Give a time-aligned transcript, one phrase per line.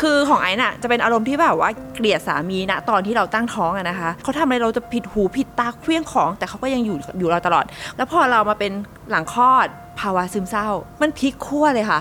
[0.00, 7.64] คือของไอ้น่ะ จะเป็นอารมณ์ที่แบบว่าเกลียดสามีนะตอนที่เราตั้งท้องอะนะคะเขาทำอะไรเราจะผิดหูผิดตาเคลี้ยงของ แต่เขาก็ยังอยู่อยู่เราตลอด
[7.96, 8.72] แล้วพอเรามาเป็น
[9.10, 9.66] หลังคลอด
[10.00, 10.68] ภาวะซึมเศร้า
[11.00, 12.00] มันพลิกขั้วเลยค่ะ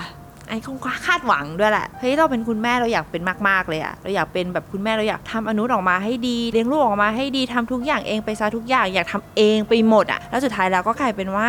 [0.49, 11.48] ไอ้คงคาดหวังด้วยแหละ เฮ้ย เราเป็นคุณแม่เราอยากเป็นมาก ๆ เลยอะเราอยากเป็นแบบคุณแม่เราอยากทำอนุออกมาให้ดี เลี้ยงลูกออกมาให้ดีทำทุกอย่างเองไปซะทุกอย่างอยากทำเองไปหมดอะแล้วสุดท้ายแล้วก็กลายเป็นว่า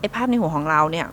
[0.00, 1.06] ไอ้ภาพในหัวของเราเนี่ย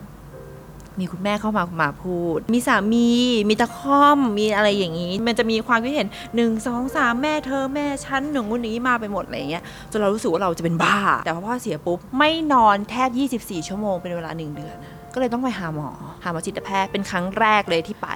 [1.00, 3.10] มีคุณแม่เข้ามามาพูด มีสามี
[3.50, 14.76] มีตะค่อม มีอะไรอย่างนี้ มันจะมีความคิดเห็นหนึ่งสองสามแม่เธอแม่ฉันหนึ่งคนนี้มาไปหมดอะไรเงี้ยจนเรารู้สึกว่าเราจะเป็นบ้า แต่พอพ่อเสียปุ๊บ ไม่นอนแทบ 24 ชั่วโมงเป็นเวลาหนึ่งเดือน
[15.14, 15.90] ก็เลยต้องไปหาหมอ
[16.24, 18.08] หาหมอจิตแพทย์เป็นครั้งแรกเลยที่ไป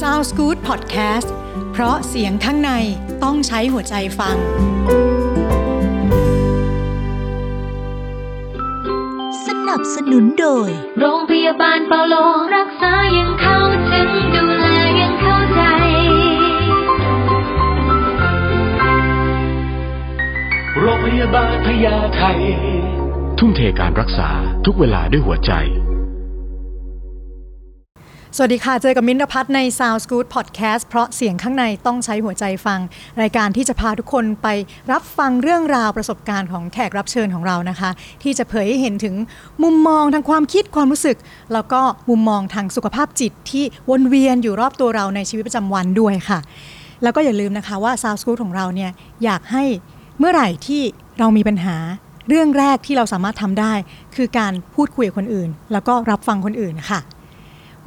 [0.00, 1.28] Sounds Good Podcast
[1.72, 2.72] เพราะเสียงข้างใน
[3.24, 4.36] ต้องใช้หัวใจฟัง
[9.70, 10.70] นับสนุนโดย
[11.00, 12.14] โรงพยาบาลเปาโล
[12.56, 13.58] รักษายังเข้า
[13.90, 14.66] ถึงดูแล
[15.00, 15.62] ยังเข้าใจ
[20.80, 22.22] โรงพยาบาลพญาไท
[23.38, 24.30] ทุ่มเทการรักษา
[24.64, 25.52] ทุกเวลาด้วยหัวใจ
[28.36, 32.80] สวัสดีค่ะ เจอกับมิ้นท์นภัทรใน Sound Good Podcast เพราะเสียงข้างในต้องใช้หัวใจฟัง
[33.20, 34.48] รายการที่จะพาทุกคนไป
[34.92, 37.90] รับฟังเรื่องราวประสบการณ์ของแขกรับเชิญของเรานะคะ
[38.22, 39.14] ที่จะเผยให้เห็นถึง
[39.62, 41.16] มุมมองทางความคิดความรู้สึก
[41.52, 46.38] แล้วก็มุมมองทางสุขภาพจิตที่วนเวียนอยู่รอบตัวเราในชีวิตประจำวันด้วยค่ะ
[47.02, 48.90] แล้วก็อย่าลืมนะคะว่า Sound Good ของเราเนี่ย
[49.24, 49.64] อยากให้
[50.18, 50.82] เมื่อไหร่ที่
[51.18, 51.76] เรามีปัญหา
[52.28, 53.72] เรื่องแรกที่เราสามารถทำได้
[54.16, 57.00] คือการพูดคุยกับคนอื่น แล้วก็รับฟังคนอื่นค่ะ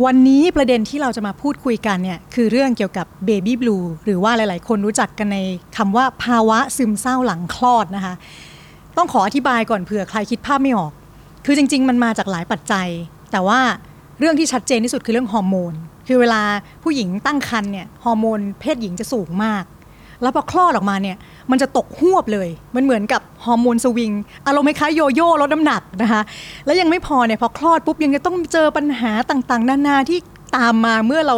[0.05, 5.37] วันนี้ประเด็นที่เราจะมาพูดคุยกันเนี่ยคือเรื่องเกี่ยวกับเบบี้บลูหรือว่าหลาย ๆ คนรู้จักกันใน
[5.77, 8.13] คำว่าภาวะซึมเศร้าหลังคลอดนะคะ
[8.97, 10.91] ต้องขออธิบายก่อนเผื่อใครคิดภาพไม่ออก
[11.45, 12.87] คือจริง ๆ มันมาจากหลายปัจจัย
[13.31, 13.59] แต่ว่า
[14.19, 15.73] เรื่องที่ชัดเจนที่สุดคือเรื่องฮอร์โมน
[16.07, 16.41] คือเวลา
[16.83, 19.63] ผู้หญิงตั้งครรภ์เนี่ยฮอร์โมนเพศหญิงจะสูงมาก
[20.23, 21.17] แล้วพอคลอดออกมาเนี่ย
[21.51, 24.11] มันจะตกหวบเลย มันเหมือนกับฮอร์โมนสวิง
[24.47, 26.21] อารมณ์คล้ายโยโย่ลดน้ำหนักนะคะ
[26.65, 30.19] แล้วยังไม่พอเนี่ยพอคลอดปุ๊บยังจะต้องเจอปัญหาต่างๆ นานาที่
[30.57, 31.35] ตามมาเมื่อเรา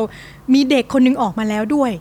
[0.53, 1.91] มีเด็กคนหนึงออกมาแล้วด้วย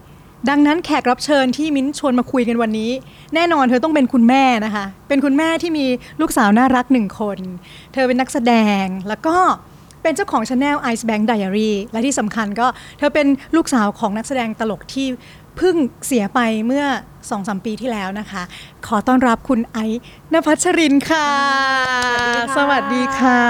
[0.50, 2.90] ดังนั้นแขกรับเชิญที่มิ้นชวนมาคุยกันวันนี้
[3.34, 5.86] แน่นอนเธอต้องเป็นคุณแม่นะคะ เป็นคุณแม่ที่มี
[6.20, 7.38] ลูกสาวน่ารักหนึ่งคน
[7.92, 9.36] เธอเป็นนักแสดงแล้วก็
[10.02, 12.66] เป็นเจ้าของช anel Ice Bank Diary และที่สำคัญก็
[12.98, 15.06] เธอเป็นลูกสาวของนักแสดงตลกที่
[15.56, 15.76] เพิ่ง
[16.06, 18.42] เสียไปเมื่อ2อสปีที่แล้วนะคะ
[18.86, 20.00] ขอต้อนรับคุณไอซ์
[20.32, 21.28] นภัชรินค่ะ
[22.56, 23.42] สวัสดีค่ะ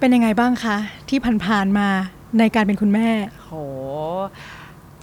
[0.00, 0.76] เป็นยังไงบ้างคะ
[1.08, 1.88] ที่ผ่านๆมา
[2.38, 3.08] ในการเป็นคุณแม่
[3.42, 3.50] โห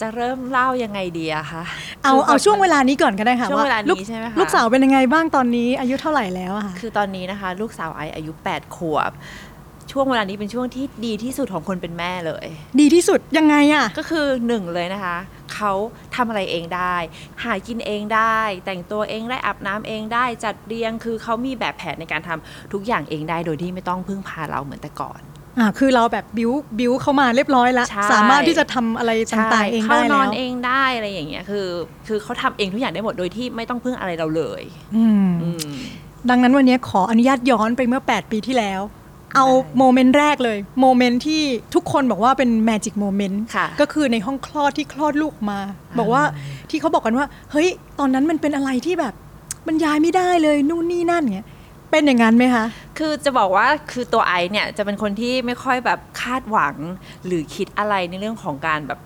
[0.02, 1.63] จะเริ่มเล่ายังไงดีอะคะ
[2.03, 9.12] เอาคืเอาช่วงเวลานี้ก่อนก็ได้ค่ะช่วงเวลานี้ลูกใช่ไหมคะลูกสาวเป็นยังไงบ้างตอนนี้อายุเท่าไหร่แล้วอะคะคือตอนนี้นะคะ ลูกสาวไออายุ 8 ขวบ
[9.92, 12.46] ช่วงเวลานี้เป็นช่วงที่ดีที่สุดของคนเป็นแม่เลย
[12.80, 15.18] ดีที่สุดยังไงอะก็คือหนึ่งเลยนะคะ
[15.54, 15.72] เขา
[16.16, 16.96] ทำอะไรเองได้
[17.44, 25.22] หากินเองได้ แต่งตัวเองได้อาบน้ำเองได้จัดเรียงคือเขามีแบบแผนในการทำทุกอย่างเองได้โดยที่ไม่ต้องพึ่งพาเราเหมือนแต่ก่อน
[25.60, 31.68] อ่าคือเราแบบบิวบิวเข้ามาเรียบร้อยแล้วใช่ สามารถที่จะทำอะไรต่างๆเองเขาได้ แล้วนอนเองได้อะไรอย่างเงี้ยคือ
[32.08, 34.64] คือเขาทำเองทุกอย่างได้หมดโดยที่ไม่ต้องพึ่งอะไรเราเลย
[34.96, 35.72] อืมอืม
[36.30, 38.82] ดังนั้นวันนี้ขออนุญาตย้อนไปเมื่อ 8 ปีที่แล้ว
[39.36, 41.44] เอาได้โมเมนต์แรกเลยโมเมนต์ที่
[41.76, 45.60] ทุกคนบอกว่าเป็น magic moment ค่ะก็คือในห้องคลอดที่คลอดลูกมา
[46.00, 46.24] บอกว่า
[46.70, 47.68] ที่เขาบอกกันว่า เฮ้ย
[48.00, 49.14] ตอนนั้นมันเป็นอะไรที่แบบ
[49.68, 51.48] บรรยายไม่ได้เลยนู่นนี่นั่นเงี้ย
[51.92, 52.66] เป็นอย่างนั้นไหมคะ
[52.98, 56.76] คือจะบอกว่าคือตัวไอซ์เนี่ยจะเป็นคนที่ไม่ค่อยแบบคาดหวัง
[57.26, 59.00] หรือคิดอะไรในเรื่องของการแบบ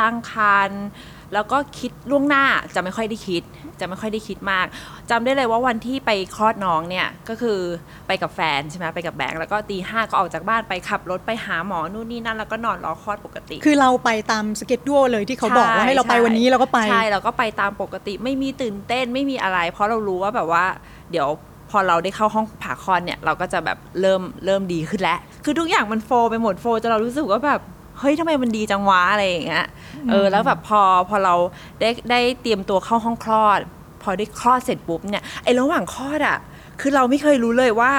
[0.00, 0.84] ตั้งครรภ์
[1.32, 3.42] แล้วก็คิดล่วงหน้าจะไม่ค่อยได้คิด
[3.80, 4.66] จะไม่ค่อยได้คิดมาก
[5.10, 7.58] จำได้เลยว่าวันที่ไปคลอดน้องเนี่ยก็คือ
[8.06, 20.64] ไปกับแฟนใช่ไหมไปกับแบงค์แล้วก็ตีห้าก็ออกจากบ้านไปขับรถไปหาหมอนู่นนี่นั่นแล้วก็นอนรอคลอดปกติ คือเราไปตามสเก็ตดูเลยที่เขาบอกว่าให้เราไปวันนี้เราก็ไปใช่เราก็ไปตามปกติไม่มีตื่นเต้นไม่มีอะไร เพราะเรารู้ว่าแบบว่า
[21.12, 21.28] เดี๋ยว
[21.70, 27.60] พอเราได้เข้าห้องผ่าคลอดเนี่ยเราก็จะแบบเริ่มเริ่มดีขึ้นแล้ว คือทุกอย่างมันโฟลไปหมดโฟลจนเรารู้สึกว่าแบบ
[28.00, 29.66] เฮ้ยทำไมมันดีจังวะอะไรอย่างเงี้ย
[30.10, 31.34] เออแล้วแบบพอพอเรา
[31.80, 33.60] ได้ได้เตรียมตัวเข้าห้องคลอด
[34.02, 36.38] พอได้คลอดเสร็จปุ๊บเนี่ยไอ้ระหว่างคลอดอะ
[36.80, 37.92] คือเราไม่เคยรู้เลยว่า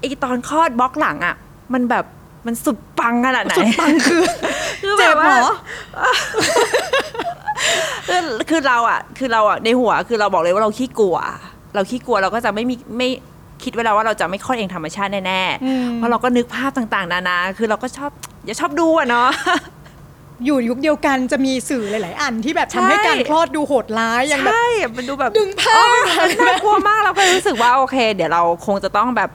[0.00, 1.34] ไอ้ตอนคลอดบล็อกหลังอะ
[1.72, 2.04] มันแบบ
[2.46, 4.22] มันสุดปังขนาดไหนสุดปังคือ
[4.82, 5.56] คือเจ็แบบบเหรว่า
[5.98, 6.02] อ
[8.08, 11.16] คือคือเราอะ คือเราอะในหัวคือเราบอกเลยว่าเราขี้กลัว
[11.74, 13.08] เราขี้กลัวเราก็จะไม่มีไม่
[13.64, 18.10] คิดไว้แล้วว่าเราจะไม่คลอดเองธรรมชาติแน่อืมๆเพราะเราก็นึกภาพต่างๆ นานา คือเราก็ชอบ
[18.44, 19.30] อย่าชอบดูอะเนาะ
[20.44, 29.30] อยู่ยุคเดียวกันจะมีสื่อหลาย ๆ อันที่แบบใช่ทำให้การคลอดดูโหดร้ายอย่างแบบ ใช่ มันดูแบบดึงผ้า เออน่ากลัวมากเราก็เลยรู้สึกว่าโอเค เดี๋ยวเราคงจะต้องแบบ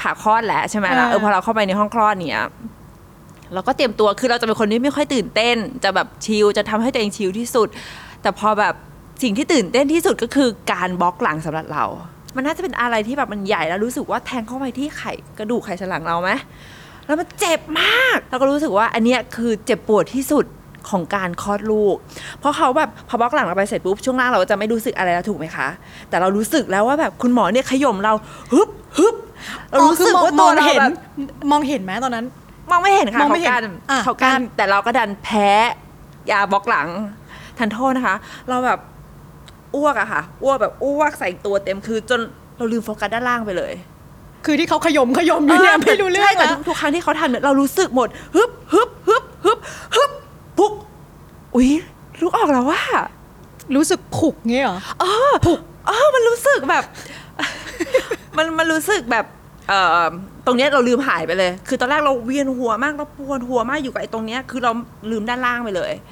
[0.00, 2.46] ผ่าคลอดแหละใช่ไหมล่ะ อ่า เออพอเราเข้าไปในห้องคลอดเนี่ย
[3.54, 7.68] เราก็เตรียมตัวคือเราจะเป็นคนที่ไม่ค่อยตื่นเต้น จะแบบชิลจะทำให้ตัวเองชิลที่สุด
[8.22, 8.74] แต่พอแบบ
[9.22, 11.84] สิ่งที่ตื่นเต้นที่สุดก็คือการบล็อกหลังสำหรับเรา
[12.36, 16.30] มันน่าจะเป็นอะไรที่แบบมันใหญ่แล้วรู้สึกว่าแทงเข้าไปที่ไข่กระดูกไขสันหลังเราไหม
[17.06, 20.44] แล้วมันเจ็บมากแล้วก็รู้สึกว่าอันเนี้ยคือเจ็บปวดที่สุด
[20.90, 21.96] ของการคลอดลูก
[22.38, 25.68] เพราะเขาแบบพอบล็อกหลังเราไปเสร็จปุ๊บช่วงล่างเราจะไม่รู้สึกอะไรแล้วถูกไหมคะ
[26.08, 28.12] แต่เรารู้สึกแล้วว่าแบบคุณหมอเนี่ยขย่มเรา
[28.52, 28.68] ฮึบ
[28.98, 29.14] ฮึบ
[29.70, 30.92] เรารู้สึกว่าตัวเราเห็นแบบ
[31.50, 32.26] มองเห็นไหมตอนนั้น
[32.70, 35.48] มองไม่เห็นค่ะมองไม่เขาเห็นกันอะเขากันกันแต่เราก็ดันแพ้
[36.30, 36.88] ยาบล็อกหลัง
[37.58, 38.16] ทันโทษนะคะ
[38.48, 38.78] เราแบบ
[39.76, 42.20] อ้วกอะค่ะอ้วกแบบอ้วกใส่ตัวเต็มคือจน
[42.56, 43.72] เราลืมโฟกัสด้านล่างไปเลย
[44.44, 49.58] คือที่เขาขยมขยมอยู่เนี่ยไม่รู้เรื่องใช่แต่แล้วทุกทุกครั้งที่เขาทำเนี่ยเรารู้สึกหมดฮึบฮึบฮึบฮึบ
[49.96, 50.10] ฮึบ
[50.58, 50.72] ปุ๊ก
[51.54, 51.70] อุ๊ย
[52.20, 52.82] ลูกออกแล้วว่า
[53.76, 55.32] รู้สึกผุกเงี้ยเหรอเออ
[55.86, 56.84] เออมันรู้สึกแบบ
[58.36, 59.24] มันมันรู้สึกแบบ
[59.68, 60.10] เอ่อ
[60.46, 64.72] ตรงเนี้ยเราลืมหายไปเลย คือตอนแรกเราเวียนหัวมากเราปวดหัวมากอยู่กับไอ้ตรงเนี้ยคือเรา
[65.10, 66.02] ลืมด้านล่างไปเลยเออ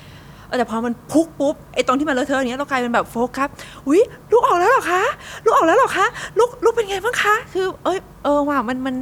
[0.59, 3.49] แต่พอมันพุกปุ๊บไอ้ตรงที่มันเลอะเทอะอย่างเนี้ยเรากลายเป็นแบบโฟกัส
[3.89, 4.03] อุ้ย
[4.33, 5.03] ลูกออกแล้วเหรอคะ
[5.45, 6.07] ลูกออกแล้วเหรอคะ
[6.39, 8.95] ลูกลูกเป็นไงบ้างคะคือ เอ้ยเออว่ะมันมัน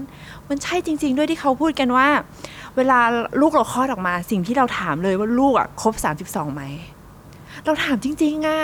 [0.49, 2.06] มันใช่จริง ๆ ด้วยที่เขาพูดกันว่า
[2.76, 2.99] เวลา
[3.40, 5.94] ลูกเราคลอดออกมา สิ่งที่เราถามเลยว่าลูกอะครบ
[6.31, 6.62] 32ไหม
[7.64, 8.60] เราถามจริงๆอะ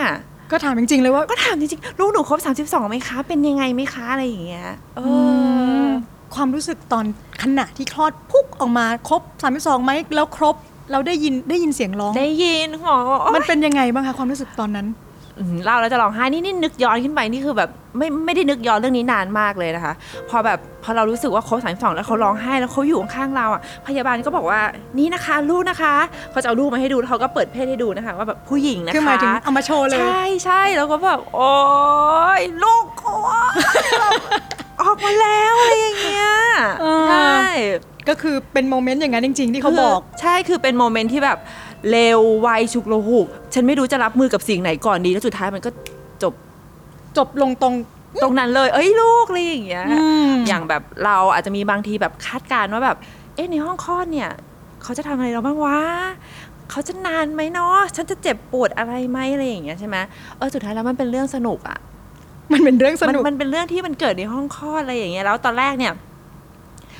[0.51, 5.01] ก็ถามจริงๆเลยว่าก็ถามจริงๆลูกหนูครบ32ไหมคะ เป็นยังไงไหมคะอะไรอย่างเงี้ยเอ
[5.83, 5.85] อ
[6.35, 7.05] ความรู้สึกตอน
[7.43, 9.21] ขณะที่คลอดพุกออกมาครบ
[9.53, 10.55] 32ไหมแล้วครบ
[10.91, 14.87] เราได้ยินได้ยินเสียงร้อง ได้ยินหมอบอกว่ามันเป็นยังไงบ้างคะความรู้สึกตอนนั้น
[15.39, 19.93] อืมเล่าแล้วจะร้องไห้นี่นี่นึกย้อนขึ้นไปนี่คือแบบไม่ไม่ได้นึกย้อนเรื่องนี้นานมากเลยนะคะ
[20.29, 24.59] พอแบบพอเรารู้สึกว่าครบ32แล้วเขาร้องไห้แล้วเขาอยู่ข้างๆเราอะพยาบาลก็บอกว่า
[24.97, 25.93] นี่นะคะลูกนะคะ
[26.31, 31.53] เขาจะเอาลูกมาให้ดูแล้วเขาก็เปิดเพศให้ดูนะคะว่าแบบผู้หญิงนะคะคือหมายถึงเอามาโชว์เลยใช่ใช่แล้วก็แบบโอ๊
[32.39, 33.27] ยลูกกลัว
[34.01, 34.13] แบบ
[34.81, 36.29] ออกมาแล้วอะไรอย่างเงี้ย
[36.81, 37.41] เออใช่
[38.09, 41.39] ก็คือเป็น moment อย่างนั้นจริง ๆ ที่เขาบอก ใช่คือเป็น moment ที่แบบ
[41.91, 45.69] เร็วไวฉุกละหุกฉันไม่รู้จะรับมือกับสิ่งไหนก่อนดีแล้วสุดท้ายมันก็
[46.23, 46.33] จบ
[47.17, 47.73] จบลงตรง
[48.21, 52.97] ตรงนั้นเลย เอ้ยลูกอะไรอย่างเงี้ยอืมอย่างแบบเราอาจจะมีบางทีแบบคาดการณ์ว่าแบบ
[53.35, 54.29] เอ๊ะในห้องคลอดเนี่ย
[54.83, 55.79] เขาจะทำอะไรเราบ้างวะ
[56.71, 59.97] เขาจะนานไหมเนาะฉันจะเจ็บปวดอะไรไหมอะไรอย่างเงี้ยใช่ไหม
[60.37, 61.79] เออสุดท้ายแล้วมันเป็นเรื่องสนุกอะ
[62.53, 65.93] มันเป็นเรื่องสมันนุกมันเป็นเรื่องที่มันเกิดในห้องคลอดอะไรอย่างเงี้ยแล้วตอนแรกเนี่ย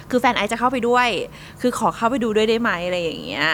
[0.09, 1.07] คือแฟนไอซ์จะเข้าไปด้วย
[1.61, 3.47] คือขอเข้าไปดูด้วยได้ไหมอะไรอย่างเงี้ย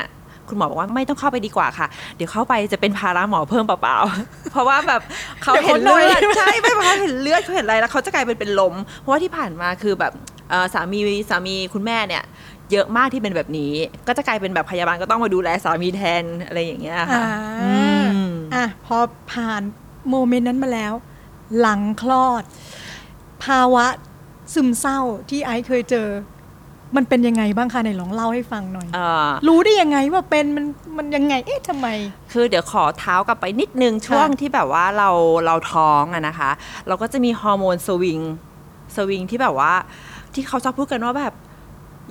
[0.49, 5.01] คุณหมอบอกว่าไม่ต้องเข้าไปดีกว่าค่ะ เดี๋ยวเข้าไปจะเป็นภาระหมอเพิ่มเปล่าๆ เพราะว่าแบบ
[5.43, 10.13] เขาเดี๋ยวเห็นเขาหน่เลือยอดใช่ไม่เพราะเขาเห็นเลือดเขาเห็นอะไรแล้วเขาจะกลายเป็นเป็นลม เพราะว่าที่ผ่านมาคือแบบ
[10.49, 10.99] เอ่อสามี
[11.29, 12.23] สามีคุณแม่เนี่ย
[12.71, 13.73] เยอะมากที่เป็นแบบนี้
[14.07, 17.27] ก็จะกลายเป็นแบบพยาบาลก็ต้องมาดูแลสามีแทนอะไรอย่างเงี้ยค่ะอ่า
[17.61, 18.05] อืม
[18.53, 18.97] อะพอ
[19.31, 19.61] ผ่าน
[20.09, 20.93] โมเมนต์นั้นมาแล้ว
[21.59, 22.43] หลังคลอด
[23.45, 23.85] ภาวะ
[24.53, 24.99] ซึมเศร้า
[25.29, 26.07] ที่ไอซ์เคยเจอ
[26.95, 30.65] มันเป็นยังไงบ้างคะไหนลองเล่าให้ฟังหน่อยเอ่อรู้ได้ยังไงว่าเป็นมัน
[30.97, 31.87] มันยังไง เอ๊ะทำไม
[32.31, 35.09] คือเดี๋ยวขอเท้ากลับไปนิดนึงช่วงที่แบบว่าเรา
[35.45, 36.51] เราท้องอะนะคะ
[36.87, 38.19] เราก็จะมีฮอร์โมนสวิง
[38.95, 39.73] สวิงที่แบบว่า
[40.33, 41.35] ที่เขาชอบพูดกันว่าแบบ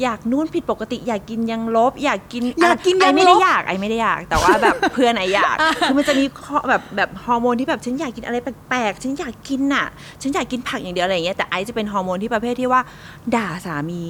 [0.02, 8.36] อยากนู่นผิดปกติ อยากกินยังลบ อยากกินอยากกินยังลบไอไม่ได้อยากไอไม่ได้อยาก แต่ว่าแบบ เพื่อนไออยากคือมันจะมีข้อแบบแบบฮอร์โมนที่แบบฉันอยากกินอะไร
[8.68, 9.86] แปลกๆฉันอยากกินน่ะ
[10.22, 12.80] ฉันอยากกินผักอย่างเดียวอะไรอย่างเงี้ยแต่ไอจะเป็นฮอร์โมนที่ประเภทที่ว่า
[13.34, 14.04] ด่าสามี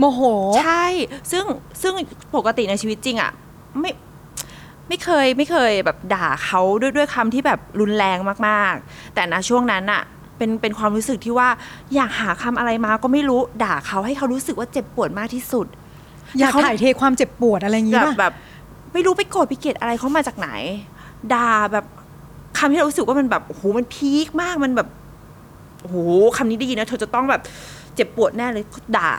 [0.00, 0.20] โมโห
[0.64, 0.86] ใช่
[1.32, 1.44] ซึ่ง
[1.82, 1.94] ซึ่ง
[2.36, 3.30] ปกติในชีวิตจริงอะ
[3.80, 3.90] ไม่
[4.88, 10.02] ไม่เคยไม่เคยแบบด่าเขาด้วยด้วยคำที่แบบรุนแรงมากๆ แต่นะช่วงนั้นอะ
[10.36, 11.48] เป็นเป็นความรู้สึกที่ว่า
[11.94, 15.66] อยากหาคำอะไรมาก็ไม่รู้ด่าเขาให้เขารู้สึกว่าเจ็บปวดมากที่สุด
[16.38, 18.34] อยากแต่เขถ่ายเทความเจ็บปวดอะไรอย่างงี้แบบป่ะแบบ
[18.92, 20.48] ไม่รู้ไปโกรธไปเกลียดอะไรเขามาจากไหน
[21.34, 21.84] ด่าแบบ
[22.58, 24.88] คำที่เรารู้สึกว่ามันแบบโอ้โหมันพีคมากมันแบบ
[25.80, 25.96] โอ้โห
[26.36, 27.42] คำนี้ได้ยินนะเธอจะต้องแบบ
[27.94, 28.64] เจ็บปวดแน่เลย
[28.98, 29.12] ด่า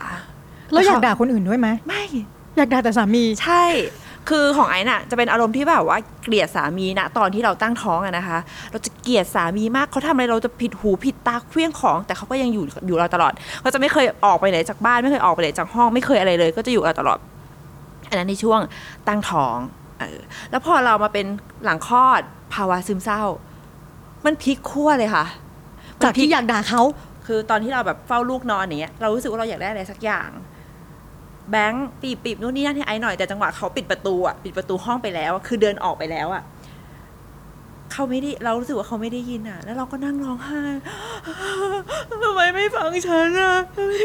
[0.70, 2.04] แล้วอยากด่าคนอื่นด้วยไหมไม่
[2.56, 3.64] อยากด่าแต่สามีใช่
[4.30, 8.38] คือของไอ้น่ะ จะเป็นอารมณ์ที่แบบว่าเกลียดสามีนะตอนที่เราตั้งท้องอะนะคะ
[8.70, 17.18] เราจะเกลียดสามีมากเขาทำอะไรเราจะผิดหูผิดตาเคลี้ยงของ แต่เขาก็ยังอยู่อยู่เราตลอดเขาจะไม่เคยออกไปไหนจากบ้านไม่เคยออกไปไหนจากห้องไม่เคยอะไรเลย ก็จะอยู่กับเราตลอด
[18.08, 18.60] อันนั้นในช่วง
[19.08, 19.56] ตั้งท้อง
[19.98, 21.26] เออแล้วพอเรามาเป็น
[21.64, 22.20] หลังคลอด
[22.54, 23.22] ภาวะซึมเศร้า
[24.24, 25.24] มันพลิกขั้วเลยค่ะ
[25.96, 26.82] มันจากพลิที่อยากด่าเขา
[27.26, 30.28] คือตอนที่เราแบบเฝ้าลูกนอนอย่างเงี้ยเรารู้สึกว่าเราอยากได้อะไรสักอย่าง
[31.50, 36.42] แบงค์ปีบปีบนู่นนี่นั่นให้ไอ้หน่อยแต่จังหวะเขาปิดประตูอะปิดประตูห้องไปแล้วอะคือเดินออกไปแล้วอะ
[37.92, 40.62] เขาไม่ได้เรารู้สึกว่าเขาไม่ได้ยินอะ แล้วเราก็นั่งร้องไห้
[42.22, 43.54] ทำไมไม่ฟังฉันอะ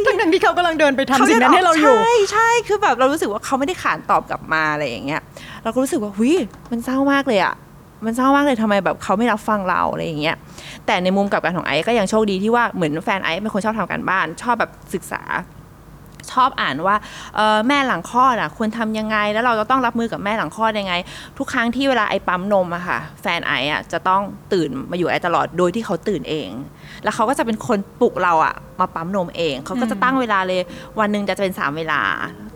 [0.06, 5.22] ทั้งทั้งๆที่เขากำลังเดินไปทำสิ่งนั้นให้เราอยู่ใช่ใช่คือแบบเรารู้สึกว่าเขาไม่ได้ขานตอบกลับมาอะไรอย่างเงี้ย
[5.64, 6.36] เราก็รู้สึกว่าหุย
[6.72, 7.54] มันเศร้ามากเลยอะ
[8.06, 10.36] มันเศร้ามากเลยทำไมแบบเขาไม่รับฟังเราอะไรอย่างเงี้ย
[10.86, 15.22] แต่ในมุมกลับกันของไอซ์ก็ยังโชคดีที่ว่าเหมือนแฟนไอซ์เป็นคนชอบทำการบ้าน ชอบแบบศึกษา
[16.34, 16.96] ชอบอ่านว่า
[17.68, 20.94] แม่หลังคลอดอะควรทำยังไง แล้วเราจะต้องรับมือกับแม่หลังคลอดยังไง
[21.38, 24.22] ทุกครั้งที่เวลาไอปั๊มนมอะค่ะ แฟนไออะจะต้อง
[24.54, 26.50] ตื่นมาอยู่ไอตลอดโดยที่เขาตื่นเอง
[27.04, 30.62] แล้วเขาก็จะเป็นคนปลุกเราอะมาปั๊มนมเอง เขาก็จะตั้งเวลาเลย
[31.00, 32.02] วันหนึ่งจะเป็นสามเวลา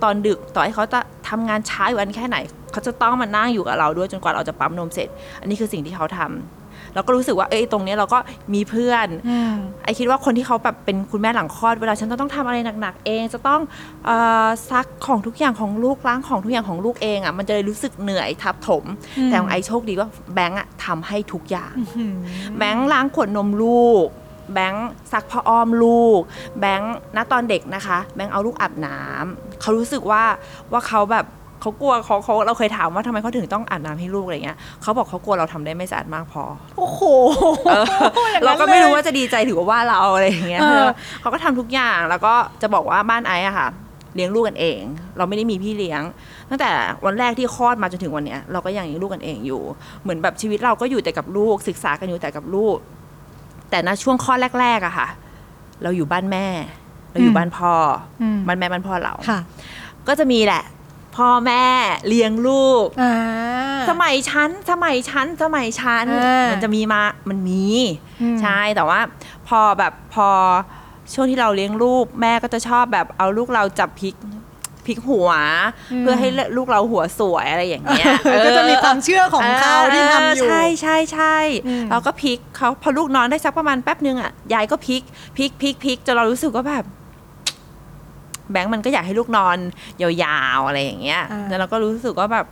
[0.03, 0.99] ตอนดึกต่อให้เขาจะ
[1.29, 2.37] ทำงานช้าอยู่วันแค่ไหน
[2.71, 5.07] เขาจะต้องมานั่งอยู่กับเราด้วยจนกว่าเราจะปั๊มนมเสร็จ
[5.41, 6.60] อันนี้คือสิ่งที่เขาทำ
[6.93, 8.19] เราก็รู้สึกว่าเอ้ยตรงเนี้ยเราก็
[8.53, 13.61] มีเพื่อนอืมไอคิดว่าคนที่เขาแบบเป็นคุณแม่หลังคลอดเวลาฉันต้องทำอะไรหนักๆเอง จะต้อง
[14.05, 14.09] เอ
[14.45, 18.83] อซักของทุกอย่างของลูกล้างของทุกอย่างของลูกเองอะมันจะเลยรู้สึกเหนื่อยทับถม
[19.17, 21.73] อืมแต่ของไอโชคดีว่าแบงค์อะทำให้ทุกอย่าง
[22.57, 24.07] แบงค์ล้างขวดนมลูก
[24.53, 26.21] แบงค์ซักผ้าอ้อมลูก
[26.59, 30.23] แบงค์ณตอนเด็กนะคะ แบงค์เอาลูกอาบน้ำเขารู้สึกว่า
[30.71, 31.25] ว่าเขาแบบ
[31.61, 36.43] เขากลัวเขาเขาเราเคยถามว่าทำไมเขาถึงต้องอาบน้ำให้ลูกอะไรเงี้ยเขาบอกเขากลัวเราทำได้ไม่สะอาดมากพอ
[36.77, 37.01] โอ้โห
[37.69, 37.85] เออ
[38.31, 40.87] อย่างนั้นเราก็ไม่รู้ลยว่าจะดีใจถือว่าว่าเราอะไรอย่างเงี้ยเออ
[41.21, 43.67] เขาก็ทำทุกอย่างแล้วก็จะบอกว่าบ้านไอ้อะค่ะ
[44.15, 44.81] เลี้ยงลูกกันเอง
[45.17, 46.01] เราไม่ได้มีพี่เลี้ยง
[46.49, 46.69] ตั้งแต่
[47.05, 49.61] วันแรกที่คลอดมาจนถึงวันเนี้ยเราก็ยังเลี้ยงลูกกันเองอยู่
[50.03, 52.77] เหมือนแบบชีวิตเราก็อยู่แต่กับลูก ศึกษากันอยู่แต่กับลูก
[53.69, 55.07] แต่ณช่วงคลอดแรกๆอะค่ะ
[55.83, 56.45] เราอยู่บ้านแม่
[57.11, 57.73] เราอยู่บ้านพ่อ
[58.21, 59.39] อม บ้านแม่บ้านพ่อเรา ค่ะ
[60.07, 60.63] ก็จะมีแหละ
[61.17, 61.65] พ่อแม่
[62.07, 63.13] เลี้ยงลูก อ่า
[63.89, 67.65] สมัยชั้นสมัยชั้นสมัยชั้นอ่ามัมันจะมีมา มันมี
[68.21, 68.99] อืม ใช่แต่ว่า
[69.47, 70.29] พอแบบพอ
[71.13, 74.15] ช่วงที่เราเลี้ยงลูกแม่ก็จะชอบแบบเอาลูกเราจับพลิก
[74.87, 75.31] พลิกหัว
[75.99, 76.27] เพื่อให้
[76.57, 78.07] ลูกเราหัวสวยอะไรอย่างเงี้ย
[78.45, 81.35] ก็จะมีความเชื่อของเขาที่ทำอยู่ ใช่ใช่ใช่
[81.67, 85.01] อืม เราก็พลิกเขาพอลูกนอนได้สักประมาณแป๊บนึงอะยายก็พลิก
[85.37, 86.85] พลิกพลิกพลิกจนเรารู้สึกว่าแบบ
[88.51, 89.57] แบงค์มันก็อยากให้ลูกนอน
[90.01, 92.45] ยาวๆอะไรอย่างเงี้ยอ่าแล้วเราก็รู้สึกว่าแบบ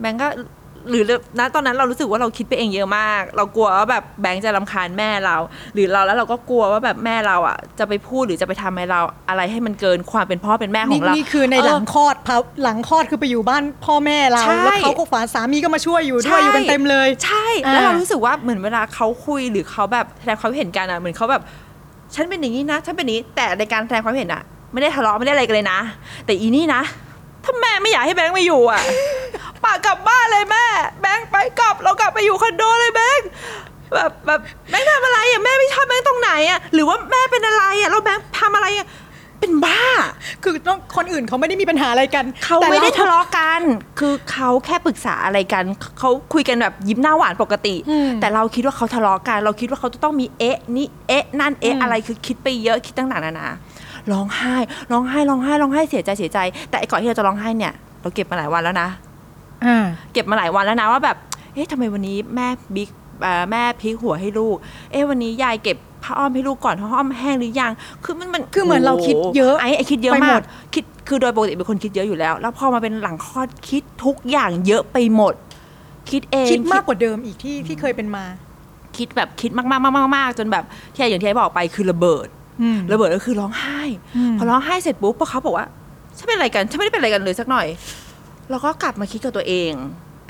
[0.00, 0.28] แบงค์ก็
[0.90, 1.04] หรือ
[1.38, 5.36] ณตอนนั้นเรารู้สึกว่าเราคิดไปเองเยอะมาก เรากลัวว่าแบบแบงค์จะรำคาญแม่เรา
[5.74, 21.42] หรือเราแล้วเราก็กลัวว่าแบบแม่เราอะ จะไปพูดหรือจะไปทำอะไรเราอะไรให้มันเกินความเป็นพ่อเป็นแม่ขนี่องเรา นี่คือในหลังคลอดพาหลังคลอดคือไปอยู่บ้านพ่อแม่เราใช่แล้วเขาก็ฝาสามีก็มาช่วยอยู่ด้วยใช่อยู่กันเต็มเลย ใช่อ่าแล้วเรารู้สึกว่าเหมือนเวลาเขาคุยหรือเขาแบบแสดงความเห็นกันอะเหมือนเขาแบบ
[22.14, 24.42] ฉันเป็นอย่างนี้นะฉันเป็นอย่างนี้แต่ในการแสดงความเห็นอะ
[24.76, 25.78] ไม่ได้ทะเลาะไม่ได้อะไรกันเลยนะ
[26.24, 26.82] แต่อีนี่นะ
[27.44, 28.80] ถ้าแม่ไม่อยากให้แบงค์มาอยู่อะ
[29.64, 30.66] ป่ากลับบ้านเลยแม่
[31.00, 33.28] แบงค์ไปกลับเรากลับไปอยู่คอนโดเลยแบงค์
[33.94, 34.40] แบบแบบ
[34.70, 38.86] แบงค์ทำอะไรอะแม่ไม่ชอบแบงค์ตรงไหนอะหรือว่าแม่เป็นอะไรอะแล้วแบงค์ทำอะไรอะ
[39.40, 39.82] เป็นบ้า
[40.42, 43.60] คือต้องคนอื่นเขาไม่ได้มีปัญหาอะไรกันเขาแต่ไม่ได้รทะเลาะกัน
[43.98, 45.64] คือเขาแค่ปรึกษาอะไรกัน
[45.98, 53.46] เขาคุยกันแบบยิ้มหน้าหวานปกติอืมแต่เราคิดว่าเขาทะเลาะกัน เราคิดว่าเขาจะต้องมีเอ๊ะนี่เอ๊ะนั่นเอ๊ะอืมอะไร คือคิดไปเยอะคิดตั้งนานนานา
[54.12, 54.54] ร้องไห้
[54.92, 56.38] ร้องไห้ร้องไห้ร้องไห้เสียใจเสียใจ
[56.70, 57.72] แต่ไอ้ก่อนที่เราจะร้องไห้เนี่ย
[58.02, 58.88] เราเก็บมาหลายวันแล้วนะ
[59.64, 61.16] อ่าเก็บมาหลายวันแล้วนะว่าแบบ
[61.54, 62.88] เอ๊ะทำไมวันนี้แม่บิ๊ก
[63.22, 64.56] เอ่อแม่พลิกหัวให้ลูก
[64.90, 67.72] เอ๊ะวันนี้ยายเก็บผ้าอ้อมให้ลูกก่อนผ้าอ้อมแห้งหรือยัง
[68.04, 70.42] คือมันมันคือเหมือนเราคิดเยอะไอ้ไอ้คิดเยอะไปหมมากด
[70.74, 75.34] คิดคือโดยปกติเป็นคนคิดเยอะอยู่แล้ว แล้วพอมาเป็นหลังคลอดคิดทุกอย่างเยอะไปหมด
[76.10, 78.24] คิดเองคิดมากกว่าเดิมอีกที่ที่เคยเป็นมา
[78.96, 82.45] คิดแบบคิดมากๆมากๆๆจนแบบที่อย่างที่ไอ้บอกไปคือระเบิดอืม
[82.92, 83.78] ระเบิดก็คือร้องไห้
[84.16, 85.66] อืมพอร้องไห้เสร็จปุ๊บพอเขาบอกว่า
[86.18, 87.66] ฉันเป็นอะไรกันฉันไม่ได้เป็นอะไรกันเลยสักหน่อย
[88.50, 89.72] เราก็กลับมาคิดกับตัวเอง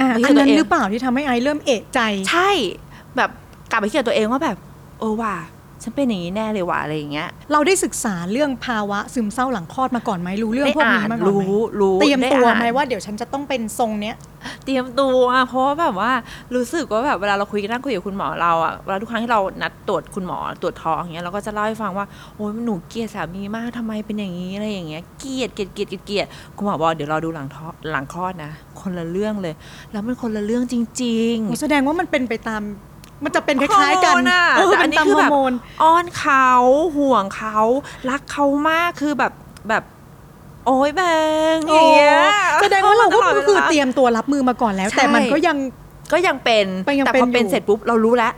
[0.00, 2.50] อะไม่ใช่อันนั้นตัวเองหรือเปล่าที่ทำให้ไอเริ่มเอะใจ ใช่
[3.16, 3.30] แบบ
[3.71, 4.56] กลับไปคิดกับตัวเองว่าแบบ
[5.00, 5.37] เออว่ะ
[5.83, 14.16] ฉันเป็นอย่างนี้แน่เลยว่ะอะไรอย่างเงี้ยเราได้ศึกษาเรื่องภาวะซึมเศร้าหลังคลอดมาก่อนไหมรู้เรื่องพวกนี้มาก่อนไหมรู้รู้เตรียมได้ตัวอ่านไหมว่าเดี๋ยวฉันจะต้องเป็นทรงเนี้ย
[14.64, 16.12] เตรียมตัวเพราะว่าแบบว่า
[16.54, 29.54] รู้สึกว่าแบบเวลาเราคุยกันนั่งคุยกับคุณหมอเราอะเวลาทุกครั้งที่เรานัดตรวจคุณหมอตรวจท้องอย่างเงี้ยเราก็จะเล่าให้ฟังว่าโอ้ยหนูเกลียดสามีมากทำไมเป็นอย่างนี้อะไรอย่างเงี้ยเกลียดเกลียดเกลียดเกลียดเกลียดคุณหมอบอกเดี๋ยวเราดูหลังท้องหลังคลอดนะ คนละเรื่องเลย
[29.92, 32.62] แล้วมันคนละเรื่องจริงแสดงว่ามันเป็นไปตาม
[33.25, 36.49] มันจะเป็นๆคล้ายๆกันฮอร์โมอะเออแต่อัเป็นนนี้ตามคือฮอแบบร์โมน อ้อนเขา
[36.96, 37.58] ห่วงเขา
[38.11, 39.32] รักเขามากคือแบบ
[39.68, 39.82] แบบ
[40.66, 41.02] โอ้ยแบ
[41.54, 42.20] งอย่างเงี้ย
[42.62, 45.56] แสดงว่าเราก็ตลดวลคือเตรียมตัวรับมือมาก่อนแล้วใช่แต่มันก็ยัง
[46.12, 48.32] ก็ยังเป็น ก็ยังแต่เป็นพอเป็นอยู่ เสร็จปุ๊บเรารู้แล้ว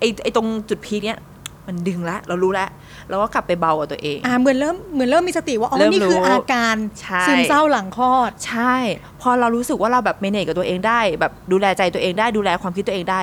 [0.00, 1.18] ไอ้ไอ้ตรงจุดพีคเนี้ย
[1.66, 2.68] มันดึงแล้วเรารู้แล้ว
[3.08, 8.74] เราก็กลับไปเบากับตัวเอง อ่าเหมือนเริ่มเหมือนเริ่มมีสติว่าอ๋อเริ่มนี่คือรู้อาการใช่ ซึมเศร้าหลังคลอด ใช่
[9.20, 13.20] พอเรารู้สึกว่าเราแบบเมเนจกับตัวเองได้ แบบดูแลใจตัวเองได้ดูแลความคิดตัวเองได้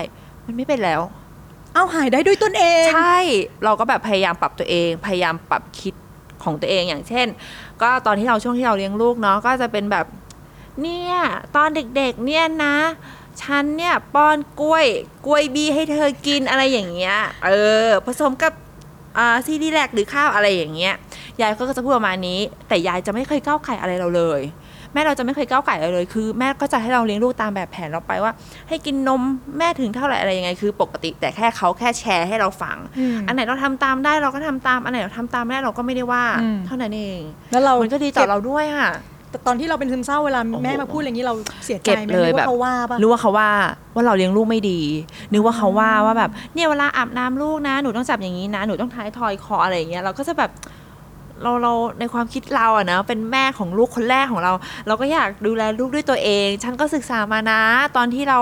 [0.47, 1.01] มันไม่เป็นแล้ว
[1.73, 3.17] เอาหายได้ด้วยตนเอง ใช่
[3.63, 5.93] เราก็แบบพยายามปรับตัวเอง พยายามปรับคิด
[6.43, 7.27] ของตัวเองอย่างเช่น
[7.81, 10.05] ก็ตอนที่เราช่วงที่เราเลี้ยงลูกเนาะก็จะเป็นแบบ
[10.81, 11.15] เนี่ย
[11.55, 12.75] ตอนเด็กๆเนี่ยนะ
[13.41, 14.85] ฉันเนี่ยป้อนกล้วย
[15.25, 17.51] กล้วยบีให้เธอกินอะไรอย่างเงี้ยเอ
[17.85, 18.53] อผสมกับ
[19.17, 20.93] อ่าซีรีแลกหรือข้าวอะไรอย่างเงี้ย
[21.41, 24.41] ยายก็จะพูดประมาณนี้ แต่ยายจะไม่เคยก้าวไก่อะไรเราเลย
[24.93, 28.31] แม่เราจะไม่เคยก้าวไก่อะไรเลย คือ แม่ก็จะให้เราเลี้ยงลูกตามแบบแผนเราไปว่า
[28.69, 29.21] ให้กินนม
[29.57, 37.19] แม่ถึงเท่าไหร่อะไรยังไง คือ ปกติ แต่แค่เขาแค่แชร์ให้เราฟังอืมอันไหนเราทำตามได้เราก็ทำตาม อันไหนเราทำตามไม่ได้เราก็ไม่ได้ว่าอืมเท่านั้นเอง
[37.51, 38.91] แล้วเรามันก็ดีต่อเราด้วยค่ะ
[39.31, 43.49] แต่ตอนที่เราเป็นซึมเศร้าเวลาโอ้โหแม่มาพูดอะไรอย่างนี้เราเสียใจเก็บไหมเลยนึกแบว่าบเขาว่าปะนึกว่าเขาว่า
[43.95, 44.79] ว่าเราเลี้ยงลูกไม่ดี
[45.33, 50.51] นึกว่าเขาว่าว่าแบบเนี่ยเวลาอาบน้ำลูกนะหนูต้องจับอย่างนี้นะหนูต้องท้ายทอยคออะไรอย่างเงี้ยเราก็จะแบบ
[51.43, 54.53] เราเราในความคิดเราอะนะเป็นแม่ของลูกคนแรกของเรา
[54.87, 57.61] เราก็อยากดูแลลูกด้วยตัวเอง ฉันก็ศึกษามานะ
[57.97, 58.39] ตอนที่เรา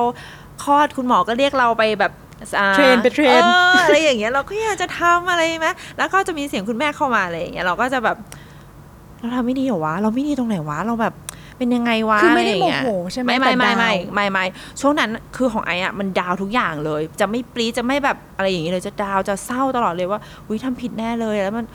[0.63, 2.11] คลอดคุณหมอก็เรียกเราไปแบบ
[2.59, 8.17] อ่าเทรนไปเทรนอออะไรอย่างเงี้ยเราก็อยากจะทำอะไรไหมแล้วก็จะมีเสียงคุณแม่เข้ามาอะไรอย่างเงี้ยเราก็จะแบบ
[9.19, 11.13] เราทำไม่ดีเหรอวะ เราไม่ดีตรงไหนวะ เราแบบ
[11.57, 14.45] เป็นยังไงวะคือไม่ได้ะรย่างเงี้ยโมโหใช่ไหมไม่ไม่แต่ไม่ดาวไม่ไม่ไม่
[14.81, 21.65] ช่วงนั้นคือของไอ้อะมันดาวทุกอย่างเลย จะไม่ปรี๊ดจะไม่แบบอะไรอย่างเงี้ยเลยจะดาวจะเศร้าตลอดเลยว่าอุ้ยทำผิดแน่เลยแล้วมัน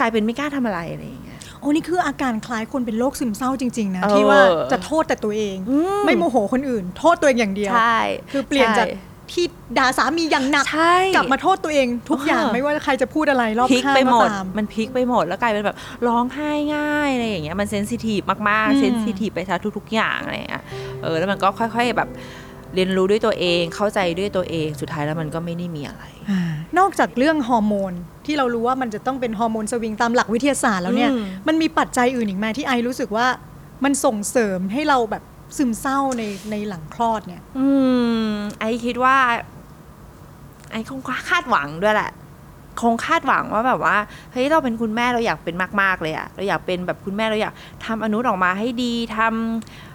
[0.00, 4.40] กลายเป็นไม่กล้าทำอะไรอะไรอย่างเงี้ยโอ้นี่คืออาการคล้ายคนเป็นโรคซึมเศร้าจริง ๆ นะเออที่ว่า
[4.72, 7.98] จะโทษแต่ตัวเองอืมไม่โมโหคนอื่น โทษตัวเองอย่างเดียวใช่
[8.32, 9.46] คือเปลี่ยนจากใช่ที่
[9.78, 20.62] ด่าสามีอย่างหนักใช่กลับมาโทษตัวเองทุกอย่างเออไม่ว่าใครจะพูดอะไรรอบพลิกข้างไปหมก็ดตามมันพลิกไปหมดแล้วกลายเป็นแบบร้องไห้ง่ายอะไรอย่างเงี้ยมัน sensitive มากอืมๆ sensitive ไปซะทุก ๆ อย่างอะไรอย่างเงี้ย
[21.02, 22.08] เออแล้วมันก็ค่อย ๆแบบ
[22.74, 26.04] เรียนรู้ด้วยตัวเองเข้าใจด้วยตัวเองสุดท้ายแล้วมันก็ไม่ได้มีอะไร
[26.78, 27.92] นอกจากเรื่องฮอร์โมน
[28.26, 33.26] ที่เรารู้ว่ามันจะต้องเป็นฮอร์โมนสวิงตามหลักวิทยาศาสตร์แล้วเนี่ยอืมมันมีปัจจัยอื่นอีกไหมที่ไอซ์รู้สึกว่า
[33.84, 35.22] มันส่งเสริมให้เราแบบ
[35.56, 37.68] ซึมเศร้าในในหลังคลอดเนี่ย อื
[38.26, 38.28] ม
[38.60, 39.16] ไอคิดว่า
[40.72, 41.00] ไอคง
[41.30, 42.10] คาดหวังด้วยแหละ
[42.82, 43.96] คงคาดหวังว่าแบบว่า
[44.32, 47.54] เฮ้ยเราเป็นคุณแม่เราอยากเป็นมาก ๆ เลยอะเราอยากเป็นแบบคุณแม่เราอยาก
[47.84, 49.93] ทำอนุออกมาให้ดีทำ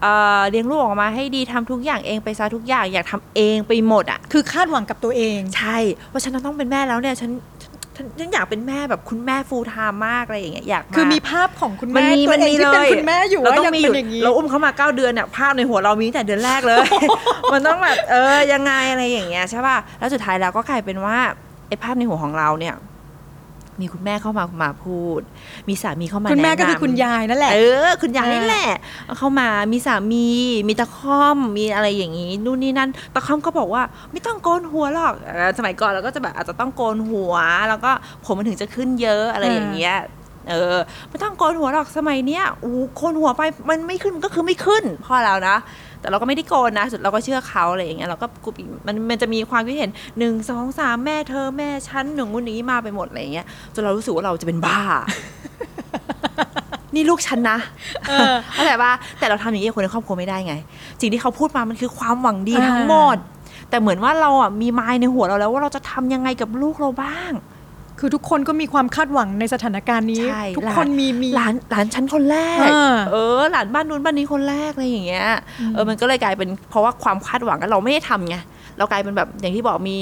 [0.00, 5.78] เอ่อเลี้ยงลูกออกมาให้ดีทำทุกอย่างเองไปซะทุกอย่างอยากทำเองไปหมดอะคือคาดหวังกับตัวเอง ใช่
[6.12, 7.30] ว่าฉันต้องเป็นแม่แล้วเนี่ยฉัน
[7.96, 16.86] ฉันฉันอยากเป็นแม่แบบคุณแม่ฟูลไทม์มากอะไรอย่างเงี้ยอยากาคือมีภาพของคุณมันแม่มีตัวมันเองมีที่เลเป็นยคุณแม่อยู่เราว่าต้ออยากงมีอเป็นยู่อย่างนี้ เราอุ้มเขามาเก้าเดือนเนี่ยภาพในหัวเรามีตั้งแต่เดือนแรกเลย
[17.52, 21.16] มันต้องแบบเออยังไงอะไรอย่างเงี้ยใช่ป่ะแล้วสุดท้ายแล้วก็กลายเป็นว่า
[21.68, 22.74] ไอ้ภาพในหัวของเราเนี่ย
[23.80, 25.20] มีคุณแม่เข้ามามาพูด
[25.68, 28.70] มีสามีเข้ามาคุณแม่ก็คือแนะนำคุณยายนั่นแหละเออคุณยายเออนี่แหละ
[29.18, 30.26] เข้ามามีสามี
[30.68, 37.34] มีตะค่อมมีอะไรอย่างงี้นู่นนี่นั่นตะค่อมก็บอกว่า ไม่ต้องโกนหัวหรอกเออสมัยก่อนเราก็จะแบบอาจจะต้องโกนหัว
[37.68, 37.90] แล้วก็
[38.24, 39.96] ผมมันถึงจะขึ้นเยอะอะไรอย่างเงี้ย
[40.50, 40.76] เออ
[41.08, 45.56] ไม่ต้องโกนหัวหรอกสมัยเนี้ยอู้โกนหัวไปมันไม่ขึ้นมันก็คือไม่ขึ้นพ่อเรานะ
[46.06, 54.80] แต่เราก็ไม่ได้โกนนะ สุดเราก็เชื่อเขาอะไรอย่างเงี้ยเราก็กลุ่มมันมันจะมีความคิดเห็นหนึ่งสองสามแม่เธอแม่ฉันหนึ่งวันนี้มาไปหมดอะไรอย่างเงี้ยจนเรารู้สึกว่าเราจะเป็นบ้า
[56.94, 57.58] นี่ลูกฉันนะ
[58.08, 60.54] เออเข้าใจปะแต่เราทำอย่างนี้กับคนในครอบครัวไม่ได้ไง
[61.00, 63.16] สิ่งที่เขาพูดมามันคือความหวังดีอ่าทั้งหมด
[63.70, 67.32] แต่เหมือนว่าเราอะมีมายในหัวเราแล้วว่าเราจะทำยังไงกับลูกเราบ้าง
[67.98, 75.26] คือทุกคนก็มีความคาดหวังในสถานการณ์นี้ใช่ทุกหลานคนมีมีหลานหลานฉันคนแรกเออเออ หลานบ้านนู้นบ้านนี้คนแรกอะไรอย่างเงี้ย
[75.74, 78.36] เออมันก็เลยกลายเป็นเพราะว่าความคาดหวังกันเราไม่ได้ทำไง
[78.78, 79.96] เรากลายเป็นแบบอย่างที่บอกมี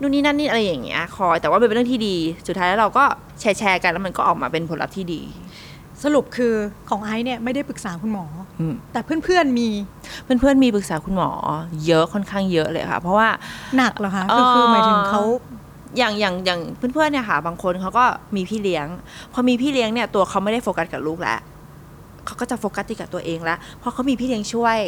[0.00, 3.04] นู่นนี่นั่นนี่อะไรอย่างเงี้ยคอยแต่ว่ามันเป็นเรื่องที่ดี สุดท้ายแล้วเราก็
[3.40, 5.22] แชร์แชร์กันแล้วมันก็ออกมาเป็นผลลัพธ์ที่ดี
[6.04, 6.54] สรุปคือ
[6.88, 8.26] ของไอซ์เนี่ยไม่ได้ปรึกษาคุณหมอ
[8.60, 9.68] อมแต่เพื่อนๆมี
[10.24, 11.30] เพื่อนๆมีปรึกษาคุณหมอ
[11.86, 13.28] เยอะค่อนข้างเยอะเลยค่ะ เพราะว่า
[13.76, 15.22] หนักเหรอคะเอ่ก็อคือหมายถึงเขา
[15.98, 18.04] อย่างอย่างอย่างเพื่อนๆเนี่ยค่ะ บางคนเขาก็
[18.36, 18.86] มีพี่เลี้ยง
[19.32, 21.38] พอมีพี่เลี้ยงเนี่ยตัวเขาไม่ได้โฟกัสกับลูกแล้ว
[22.26, 24.78] เขาก็จะโฟกัสที่กับตัวเองแล้วเพราะเขามีพี่เลี้ยงช่วย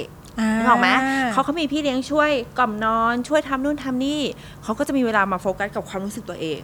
[0.58, 0.88] นึกออกไหม
[1.32, 4.20] เขาเขามีพี่เลี้ยงช่วยกล่อมนอนช่วยทำนู่นทำนี่
[4.62, 6.60] เขาก็จะมีเวลามาโฟกัสกับความรู้สึกตัวเอง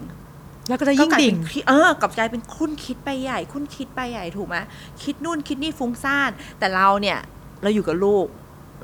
[0.69, 4.57] แล้วก็จะยิ่งก็กลาดิ่งเป็นคิดเออกลับกลายเป็นครุ่นคิดไปใหญ่ครุ่นคิดไปใหญ่ถูกไหม
[5.03, 7.19] คิดนู่นคิดนี่ฟุ้งซ่าน แต่เราเนี่ย
[7.63, 8.27] เราอยู่กับลูก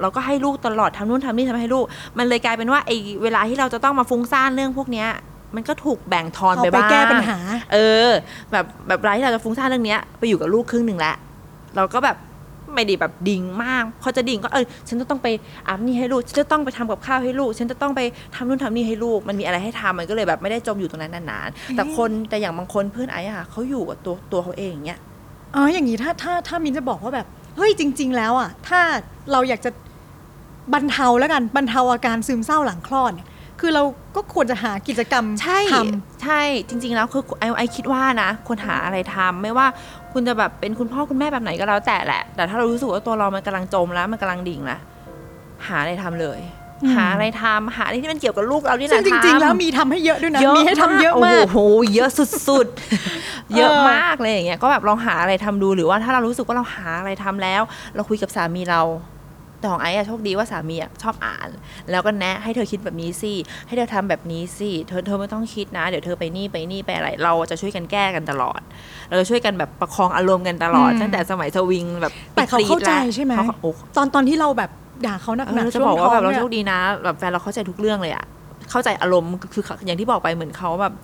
[0.01, 1.85] เราก็ให้ลูกตลอดทำนู่นทำนี่ทำให้ลูก
[2.19, 5.09] มันเลยกลายเป็นว่าไอ้เวลาที่เราจะต้องมาฟุ้งซ่านเรื่องพวกเนี้ย
[5.57, 7.39] มันก็ถูกแบ่งทอนเอาไปไปบ้างแก้ปัญหา
[7.73, 8.11] เออ
[8.53, 11.17] แบบแบบเวลาที่เราจะฟุ้งซ่านเรื่องเนี้ยไปอยู่กับลูกครึ่งหนึ่งแล้ว
[11.77, 12.17] เราก็แบบ
[12.75, 15.29] ไม่ได้แบบดิ่งมากพอจะดิ่งก็เออฉันจะต้องไป
[15.67, 18.01] อาบนี่ให้ลูกฉันจะต้องไปทำกับข้าวให้ลูก ฉันจะต้องไป
[18.35, 24.99] ทำนู่นทำนี่ให้ลูก มันมีอะไรให้ทำมันก็เลยแบบไม่ได้จมอยู่ตรงนั้นนานๆแต่คนแต่อย่างบางคนเพื่อนไอ้อะเขาอยู่กับตัวตัวเขาเองอย่างเงี้ย
[25.55, 28.81] อ๋ออย่างนี้ถ้าถ้าถ้ามินจะบอกว่าแบบเฮ้ยจริง ๆ แล้วอะถ้า
[29.33, 29.71] เราอยากจะ
[30.75, 33.29] บรรเทาแล้วกันบรรเทาอาการซึมเศร้าหลังคลอดเนี่ย
[33.61, 33.83] คือเรา
[34.17, 35.77] ก็ควรจะหากิจกรรมใช่ท
[36.23, 39.67] ใช่จริง ๆ แล้วคือไอไอคิดว่านะควรหาอะไรทำไม่ว่า
[40.13, 44.81] คุณจะแบบเป็นคุณพ่อคุณแม่แบบไหนก็แล้วแต่แหละ แต่ถ้าเรารู้สึกว่าตัวเรามันกำลังจมแล้วมันกำลังดิ่งแล้ว
[45.67, 46.41] หาอะไรทำเลย
[46.95, 51.59] หาอะไรทำหาอะไรที่มันเกี่ยวกับลูกเรานี่ำแหซึ่ละงจริง ๆ แล้วทำมีทำให้เยอะด้วยนะเยอะมีให้ทำเยอะมากโอ้โห
[51.95, 52.09] เยอะ
[52.49, 57.63] สุดๆ เยอะเออมากเลยอย่างเงี้ยก็แบบลองหาอะไรทำดูหรือว่าถ้าเรารู้สึกว่าเราหาอะไรทำแล้ว
[57.95, 58.83] เราคุยกับสามีเรา
[59.61, 61.49] แต่ของไอ้อะโชคดีว่าสามีอะชอบอ่าน
[61.91, 63.33] แล้วก็แนะให้เธอคิดแบบนี้สิ
[63.67, 68.61] ให้เธอทำแบบนี้สิเธอเธอไม่ต้องคิดนะ เดี๋ยวเธอไปนี่ไปนี่ไปอะไร เราจะช่วยกันแก้กันตลอด
[69.09, 74.71] เราจะช่วยกันแบบประคองอารมณ์กันตลอดอืมตั้งแต่สมัยสวิงแบบแต่เขาเข้าใจใช่ไหมเขาโอ้ตอนตอนที่เราแบบ
[75.07, 78.25] ด่าเขาหนักเอๆอเราจะช่วงบอกว่าแบบท้เรางนี่ยโชคดีนะ แบบแฟนเราเข้าใจทุกเรื่องเลยอะ
[78.71, 80.95] เข้าใจอารมณ์คือคืออย่างที่บอกไปเหมือนเขาแบบ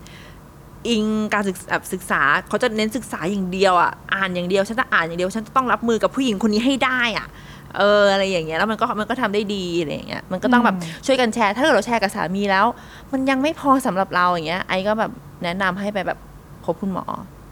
[0.88, 7.26] อิงการศึกษาแบบศึกษาเขาจะเน้นศึกษาอย่างเดียวอะอ่านอย่างเดียวฉันจะอ่านอย่างเดียวฉันจะต้องรับมือกับผู้หญิงคนนี้ให้ได้อะ
[7.76, 10.76] เอออะไรอย่างเงี้ยแล้วมันก็มันก็ทำได้ดีอะไรอย่างเงี้ยมันก็ต้องแบบ
[11.06, 12.66] ช่วยกันแชร์ ถ้าเกิดเราแชร์กับสามีแล้ว
[13.12, 15.10] มันยังไม่พอสำหรับเราอย่างเงี้ยไอ้ก็แบบ
[15.44, 16.18] แนะนำให้ไปแบบ
[16.64, 17.04] พบคุณหมอ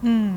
[0.06, 0.34] อืม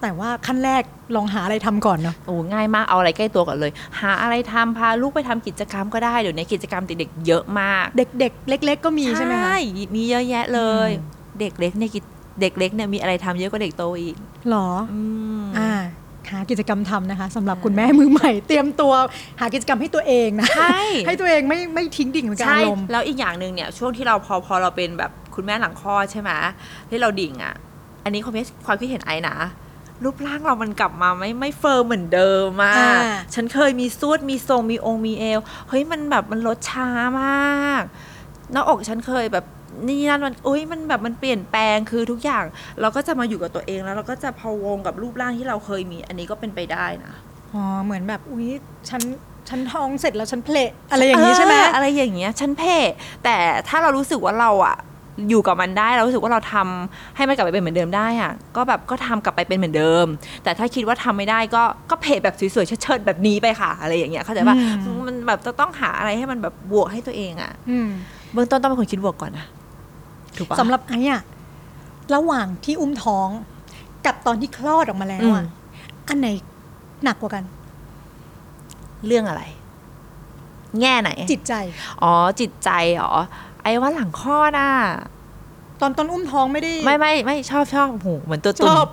[0.00, 0.82] แต่ว่าขั้นแรก
[1.16, 9.50] ลองหาอะไรทำก่อนเนาะโอ้ง่ายมากเอาอะไรใกล้ตัวก่อนเลย หาอะไรทำพาลูกไปทำกิจกรรมก็ได้เดี๋ยวนี้กิจกรรมเด็กๆเยอะมาก เด็ก ๆ เล็ก ๆ ก็มีใช่ไหมคะ
[9.94, 12.04] มีเยอะแยะเลยอืมเด็กเล็กเนี่ยกิจ
[12.40, 14.16] เด็กเล็กเนี่ยมีอะไรทำเยอะกว่าเด็กโตอีก
[14.50, 15.00] หรออื
[15.42, 15.70] มอ่า
[16.30, 18.92] หากิจกรรมทำนะคะสำหรับคุณแม่มือใหม่ เตรียมตัว
[19.40, 26.30] หากิจกรรมให้ตัวเองนะใช่ ให้ตัวเองไม่ไม่ทิ้งดิ่งกับใช่ อารมณ์ แล้วอีกอย่างหนึ่งเนี่ยช่วงที่เราพอพอเราเป็นแบบคุณแม่หลังคลอดใช่ไหม
[26.90, 27.54] ที่เราดิ่งอะ
[28.04, 29.36] อันนี้ความคิดความคิดเห็นไอ้นะ
[30.04, 32.92] รูปร่างเรามันกลับมาไม่ไม่เฟิร์มเหมือนเดิมมาอ่า
[33.34, 36.88] ฉันเคยมีซูดมีทรงมีองค์มีเอว เฮ้ยมันแบบมันลดช้า
[37.20, 37.82] มาก
[38.52, 39.44] หน้าอกฉันเคยแบบ
[39.88, 42.44] นี่นั่นมันอุ้ยมันแบบมันเปลี่ยนแปลงคือทุกอย่าง
[42.80, 47.12] เราก็จะมาอยู่กับตัวเองแล้ว เราก็จะพะวงกับรูปร่างที่เราเคยมี อันนี้ก็เป็นไปได้นะ
[47.52, 48.48] อ๋อเหมือนแบบอุ้ย
[48.88, 49.02] ฉัน
[49.48, 52.76] ฉันท้องเสร็จแล้วฉันเพลทอะไรอย่างนี้ใช่ไหมเอออะไรอย่างเงี้ยฉันเพ่
[53.24, 53.36] แต่
[53.68, 54.76] ถ้าเรารู้สึกว่าเราอะ
[55.28, 60.06] อยู่กับมันได้เรารู้สึกว่าเราทำให้มันกลับไปเป็นเหมือนเดิมได้อะก็แบบก็ทำกลับไปเป็นเหมือนเดิม
[60.44, 67.88] แต่ถ้าคิดว่าทำไม่ได้ก็ก็เพแบบสวยๆเชิดๆแบบนี้ไปค่ะ อะไรอย่างเงี้ยเข้าใจป่ะอืมมันแบบจะต้องหาอะไรให้มันแบบบวกให้ตัวเองอะอืม
[68.32, 69.46] เบื้องต้นต้องเป็นคนคิดบวกก่อนนะ
[70.36, 71.22] ถูกปะสำหรับไอ้อะ
[72.14, 73.28] ระหว่างที่อุ้มท้อง
[74.06, 76.28] กับตอนที่คลอดออกมาแล้วอะอืม อันไหน
[77.04, 77.44] หนักกว่ากัน
[79.06, 79.42] เรื่องอะไร
[80.80, 81.54] แง่ไหน จิตใจ
[82.02, 83.12] อ๋อจิตใจเหรอ
[83.62, 84.72] ไอ้ว่าหลังคลอดอะ
[85.80, 88.88] ตอนตอนอุ้มท้องไม่ได้ไม่ไม่ไม่ชอบชอบโหเหมือนตัวชตุ่นอบ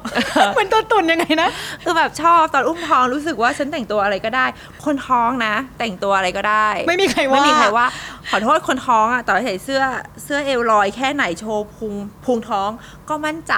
[0.54, 1.50] เหมือนตัวตุนยังไงนะ
[1.84, 4.46] คือแบบชอบตอนอุ้มท้องรู้สึกว่าฉันแต่งตัวอะไรก็ได้
[4.86, 7.86] คนท้องนะ แต่งตัวอะไรก็ได้ ไม่มีใครว่าไม่มีใครว่า
[8.30, 9.82] ขอโทษคนท้องอะต่อให้ใส่เสื้อ
[10.24, 11.94] เสื้อเอวลอยแค่ไหนโชว์พุง
[12.26, 12.70] พุงท้อง
[13.10, 13.56] ก็มั่นใจ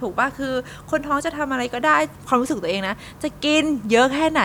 [0.00, 0.54] ถูกป่ะคือ
[0.90, 4.42] คนท้องจะทำอะไรก็ได้ความรู้สึกตัวเองนะ จะกินเยอะแค่ไหน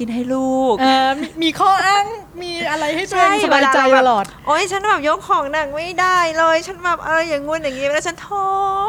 [0.00, 2.04] กินให้ลูก เออมีมีข้ออ้าง
[2.42, 8.48] มีอะไรให้ตัวเองสบายใจเวตเรแบบลอด โอ๊ยฉันแบบยกของหนักไม่ได้เลย ฉันแบบอะไรอย่างงู้นอย่างงี้แล้วฉันท้อ
[8.84, 8.86] ง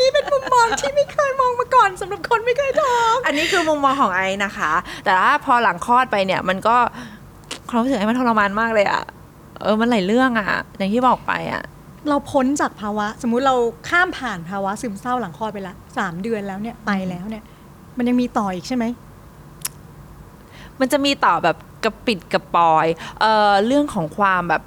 [0.00, 4.72] นี่เป็นมุมมองที่ไม่เคยมองมาก่อนสำหรับคนไม่เคยท้อง อันนี้คือมุมมองของไอ้นะคะ
[5.04, 6.76] แต่ว่าพอหลังคลอดไปเนี่ยมันก็
[7.68, 9.02] ความรู้สึกไอ้มันทรมานมากเลยอะ
[9.62, 11.62] เออมันหลายเรื่องอะอย่างที่บอกไปอะ
[12.08, 13.54] เราพ้นจากภาวะ สมมุติเรา
[13.88, 17.44] ข้ามผ่านภาวะซึมเศร้าหลังคลอดไปละสามเดือนแล้วเนี่ยไปแล้วเนี่ย
[17.98, 18.84] มันยังมีต่ออีกใช่ไหม
[20.80, 22.86] มันจะมีต่อแบบกระปิดกระปอย
[23.20, 24.62] เอ่อเรื่องของความแบบ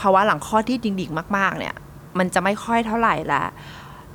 [0.00, 1.76] ภาวะหลังคลอดที่ดิ่งๆมาก ๆ เนี่ย
[2.18, 3.44] มันจะไม่ค่อยเท่าไหร่ละ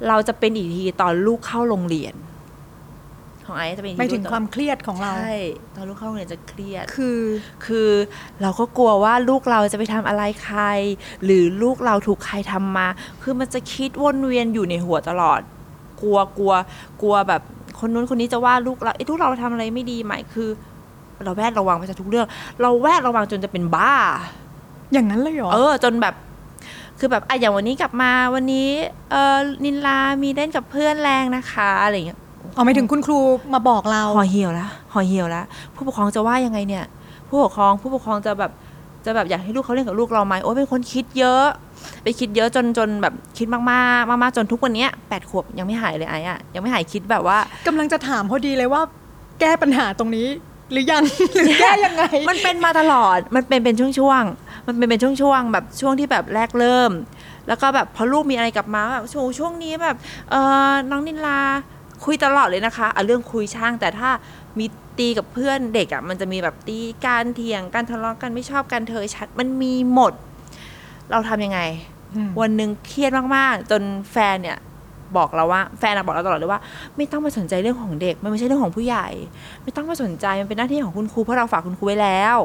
[0.07, 2.15] เราจะเป็นอีกทีตอนลูกเข้าโรงเรียน
[3.45, 5.37] ของไอ้จะเป็นอีกไม่ทีถึงความเครียดของเราใช่
[5.75, 7.19] ตอนลูกเข้าโรงเรียนจะเครียดคือ
[7.65, 7.89] คือ
[8.41, 10.61] เราก็กลัวว่าลูกเราจะไปทำอะไรใคร
[11.23, 12.87] หรือลูกเราถูกใครทำมา
[13.21, 15.41] คือมันจะคิดวนเวียนอยู่ในหัวตลอด
[16.01, 16.53] กลัวกลัว
[17.01, 17.41] กลัวแบบ
[17.79, 20.49] คนนู้นคนนี้จะว่าลูกเราไอ้ยลูกเราทำอะไรไม่ดีไหมคือ
[21.25, 22.27] เราแวดระวังไปจากทุกเรื่อง
[22.61, 23.93] เราแวดระวังจนจะเป็นบ้า
[24.93, 26.13] อย่างนั้นเลยเหรอ เออ จนแบบ
[26.99, 28.69] คือแบบอะอย่างวันนี้กลับมาวันนี้
[29.11, 32.19] เออนินลามีเล่นกับเพื่อนแรงนะคะอะไรอย่างเงี้ย
[32.55, 33.19] เอาไม่ถึงคุณครู
[33.53, 36.85] มาบอกเราห่อเหี่ยวแล้วห่อเหี่ยวแล้วผู้ปกครองจะว่ายังไงเนี่ย
[37.29, 38.51] ผู้ปกครองผู้ปกครองจะแบบ
[39.05, 41.45] จะแบบอยากให้ลูกเขาเล่นกับลูกเราไหมโอ้ยเป็นคนคิดเยอะ
[42.03, 48.81] ไปคิดเยอะจนจนแบบคิดมากๆมากๆจนทุกวันเนี้ยแปดขวบยังไม่หายเลยไอ้อะยังไม่หายคิดแบบว่า กำลังจะถามพอดีเลยว่า
[49.39, 50.27] แก้ปัญหาตรงนี้
[50.71, 51.03] หรือยัง
[51.33, 56.91] หรือแก้ยังไง มันเป็นมาตลอด มันเป็นเป็นช่วงๆ มันเป็นเป็นช่วงๆ แบบช่วงที่แบบแรกเริ่ม
[57.47, 59.97] แล้วก็แบบพอลูกมีอะไรกลับมาแบบโชว์ช่วงนี้แบบ
[60.29, 60.35] เอ
[60.69, 61.39] อน้องนินลา
[62.05, 64.09] คุยตลอดเลยนะคะอะเรื่องคุยช่าง แต่ถ้า
[64.59, 64.65] มี
[64.97, 70.13] ตีกับเพื่อนเด็กอะมันจะมีแบบตีการเถียงการทะเลาะกันไม่ชอบกันเธอชัดมันมีหมด
[71.11, 71.59] เราทำยังไง
[72.15, 74.57] อืมวันหนึ่งเครียดมากๆ จนแฟนเนี่ย
[75.17, 76.61] บอกเราว่าแฟนอะบอกเราตลอดเลยว่า
[76.97, 79.07] ไม่ต้องมาสนใจเรื่องของเด็ก มันไม่ใช่เรื่องของผู้ใหญ่
[79.63, 82.37] ไม่ต้องมาสนใจมันเป็นหน้าที่ของคุณครูเพราะเราฝากคุณครูไว้แล้ว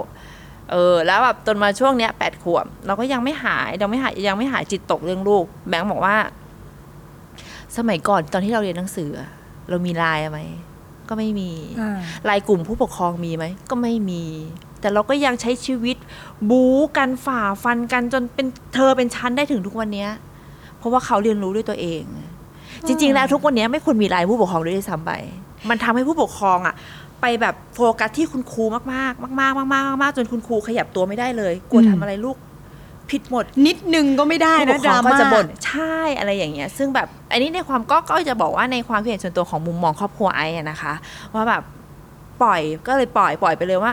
[0.71, 6.17] เออแล้วแบบจนมาช่วงเนี้ยแปดขวบเราก็ยังไม่หายยังไม่หายยังไม่หายจิตตกเรื่องลูก แบงค์บอกว่า
[7.77, 9.31] สมัยก่อนตอนที่เราเรียนหนังสืออะ
[9.69, 10.41] เรามีไลน์ไหม
[11.09, 14.25] ก็ไม่มีอ่าไลน์กลุ่มผู้ปกครองมีไหมก็ไม่มี
[14.81, 15.97] แต่เราก็ยังใช้ชีวิต
[16.51, 20.11] บู๊กันฝ่าฟันกันจนเป็นเธอเป็นชั้นได้ถึงทุกวันเนี้ย
[20.79, 22.03] เพราะว่าเขาเรียนรู้ด้วยตัวเอง
[22.87, 25.13] จริง ๆ แล้วทุกวันเนี้ยไม่ควรมีไลน์ผู้ปกครองด้วยซ้ำไป
[25.71, 26.75] มันทำให้ผู้ปกครองอะ
[27.21, 32.37] ไปแบบโฟกัสที่คุณครูมากๆ มากๆมากๆมากๆจนคุณครูขยับตัวไม่ได้เลยกลัวอืมทำอะไรลูก
[33.11, 40.93] ผิดหมดนิดนึงก็ไม่ได้ผู้ปนะกคดรอรางก็ม่าจะบ่นใช่อะไรอย่างเงี้ย ซึ่งแบบอันนี้ในความก็ก็จะบอกว่าในความคิดเห็นส่วนตัวของมุมมองครอบครัวไอ้อะนะคะ
[41.35, 41.63] ว่าแบบ
[42.43, 43.93] ปล่อยก็เลยปล่อยปล่อยไปเลยว่า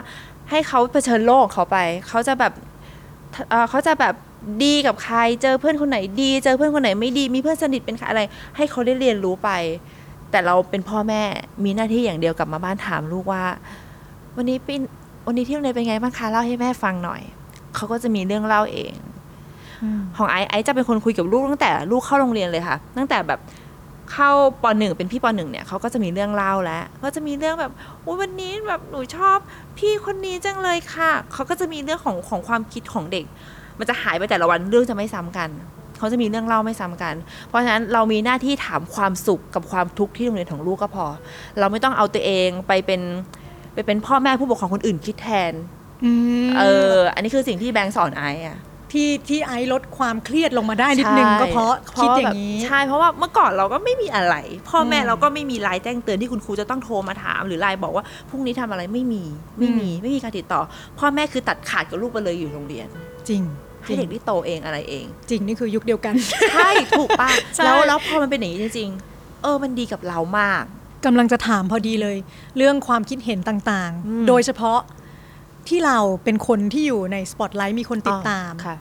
[0.49, 2.53] ให้เขาเผชิญโลกของเขาไป เขาจะแบบ
[3.49, 4.15] เอ่อเขาจะแบบ
[4.63, 8.21] ดีกับใคร เจอเพื่อนคนไหนดี เจอเพื่อนคนไหนไม่ดี มีเพื่อนสนิทเป็นใครอะไร
[8.55, 9.49] ให้เขาได้เรียนรู้ไป
[10.31, 11.21] แต่เราเป็นพ่อแม่
[11.63, 13.43] มีหน้าที่อย่างเดียวกลับมาบ้านถามลูกว่า
[14.35, 14.79] วันนี้เป็น
[15.25, 17.21] วันนี้ที่โรงเรียนเป็นไงบ้างคะเล่าให้แม่ฟังหน่อย
[17.75, 18.93] เขาก็จะมีเรื่องเล่าเอง
[19.83, 23.39] อืมของไอซ์ไอซ์จะเป็นคนคุยกับลูกตั้งแต่ลูกเข้าโรงเรียนเลยค่ะ ตั้งแต่แบบ
[24.11, 24.29] เข้า
[24.63, 27.71] ปหนึ่งเป็นพี่ปหนึ่งเนี่ยเขาก็จะมีเรื่องเล่าแล้ว ก็จะมีเรื่องแบบ
[28.05, 29.37] อุ๊ยวันนี้แบบหนูชอบ
[29.77, 33.25] พี่คนนี้จังเลยค่ะ เขาก็จะมีเรื่องของของความคิดของเด็ก
[33.79, 35.49] มันจะหายไปแต่ละวันเรื่องจะไม่ซ้ำกัน
[35.97, 37.15] เขาจะมีเรื่องเล่าไม่ซ้ำกัน
[37.47, 41.05] เพราะฉะนั้นเรามีหน้าที่ถามความสุขกับความทุกข์ที่โรงเรียนของลูกก็พอ
[41.59, 43.01] เราไม่ต้องเอาตัวเองไปเป็น
[43.73, 45.53] ไปเป็นพ่อแม่ผู้ปกครองคนอื่นคิดแทน
[46.05, 46.11] อื
[46.47, 46.63] มเอ
[46.93, 48.59] อ อันนี้คือสิ่งที่แบงค์สอนไอซ์อะ
[48.91, 54.35] ที่ที่ไอซ์ลดความเครียดลงมาได้นิดนึงใช่ก็เพราะคิดอย่างนี้นี้ ใช่ เพราะว่าเมื่อก่อนเราก็ไม่มีอะไร
[54.69, 59.23] พ่อแม่อืมเราก็ไม่มีไลน์แจ้งเตือนที่คุณครูจะต้องโทรมาถาม หรือไลน์บอกว่าพรุ่งนี้ทำอะไรไม่มี
[59.59, 60.61] ไม่มีไม่มีการติดต่อ
[60.99, 62.87] พ่อแม่คือตัดขาดกับลูกไปเลยอยู่โรงเรียน
[63.29, 63.43] จริง
[63.89, 66.13] ให้เด็กที่โตเองอะไรเอง จริงนี่คือยุคเดียวกัน
[66.53, 70.63] ใช่ถูกป่ะใช่แล้วแล้วพอมันเป็นอย่างนี้จริงๆเออมันดีกับเรามาก
[71.05, 72.17] กำลังจะถามพอดีเลย
[72.57, 74.79] เรื่องความคิดเห็นต่างอืมๆโดยเฉพาะ
[75.67, 78.75] ที่เราเป็นคนที่อยู่ในสปอตไลท์มีคนติดตามค่ะ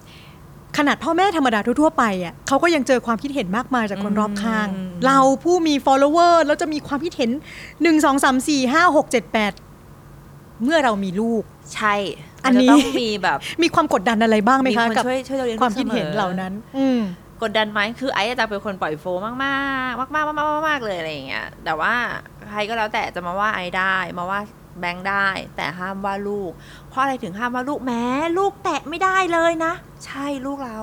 [0.79, 7.31] ขนาดพ่อแม่ธรรมดาทั่วๆไปอะเขาก็ยังเจอความคิดเห็นมากมายจากคนรอบข้างอืมเราผู้มี follower แล้วจะมีความคิดเห็น
[7.67, 9.68] 1 2 3 4 5 6 7 8
[10.63, 11.43] เมื่อเรามีลูก
[11.75, 11.95] ใช่
[12.45, 17.01] อันนี้มัจะต้องมีแบบมีความกดดันอะไรบ้างไหมคะมีคนกับช่วยช่วยเราเรียนรู้ความคิดเห็นเสมอเหล่านั้น อืม
[17.43, 21.95] กดดันไหมคือไอ้จะเป็นคนปล่อยโฟมากๆมากๆมากๆมากๆมากๆเลยอะไรอย่างเงี้ยแต่ว่า
[22.51, 24.41] ใครก็แล้วแต่จะมาว่าไอ้ได้มาว่า
[24.81, 26.51] แบงค์ได้ แต่ห้ามว่าลูก
[26.89, 28.05] เพราะอะไรถึงห้ามว่าลูกแม้
[28.39, 29.73] ลูกแตะไม่ได้เลยนะ
[30.07, 30.79] ใช่ลูกเรา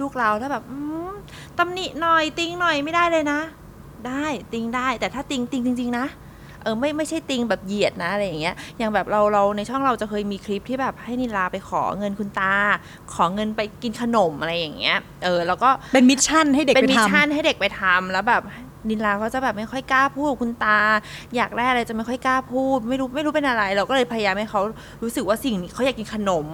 [0.00, 0.78] ลูกเราถ้าแบบอื
[1.10, 1.12] ม
[1.58, 3.40] ตำหนิหน่อยติงหน่อยไม่ได้เลยนะ
[4.06, 6.06] ได้ติงได้ แต่ถ้าติงติงจริง ๆ นะ
[6.62, 12.54] เออไม่ไม่ใช่ติงแบบเหยียดนะอะไรอย่างเงี้ยอย่างแบบเราเราในช่องเราจะเคยมีคลิปที่แบบให้นิลาไปขอเงินคุณตา
[13.14, 18.42] ขอเงินไปกินขนมอะไรอย่างเงี้ยเออแล้วก็เป็น mission ให้เด็กไปทำเป็น mission ให้เด็กไปทำแล้วแบบ
[18.88, 20.78] นิลาก็จะแบบไม่ค่อยกล้าพูดกับคุณตา
[21.36, 24.60] อยากได้อะไรจะไม่ค่อยกล้าพูด ไม่รู้ไม่รู้เป็นอะไร เราก็เลยพยายามให้เขา
[25.02, 26.46] รู้สึกว่าสิ่งนี้เขาอยากกินขนม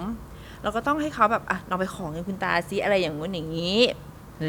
[0.63, 3.79] เราก็ต้องให้เขาแบบอะเราไปขอเงินคุณตาซิอะไรอย่างงู้นอย่างนี้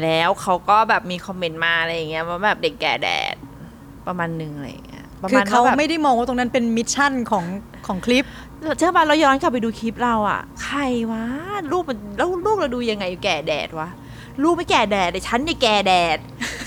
[0.01, 3.35] แล้วเขาก็แบบมีคอมเมนต์มาอะไรอย่างเงี้ยว่าแบบเด็กแก่แดด
[4.07, 7.45] ประมาณหนึงอะไรอย่างเงี้ย ประคืมาอณเขาว่แบบไม่ได้มองว่าตรงนั้นเป็น mission ของ
[7.87, 8.25] ของคลิป
[8.77, 10.79] เชื่อป่ะเราย้อนกลับไปดูคลิปเราอะใคร
[11.11, 11.23] วะ
[11.71, 13.89] ลูกมันแล้วลูกเราดูยังไงแก่แดดวะ
[14.43, 16.17] ลูกไม่แก่แดดแต่ฉันเนี่ยแก่แดด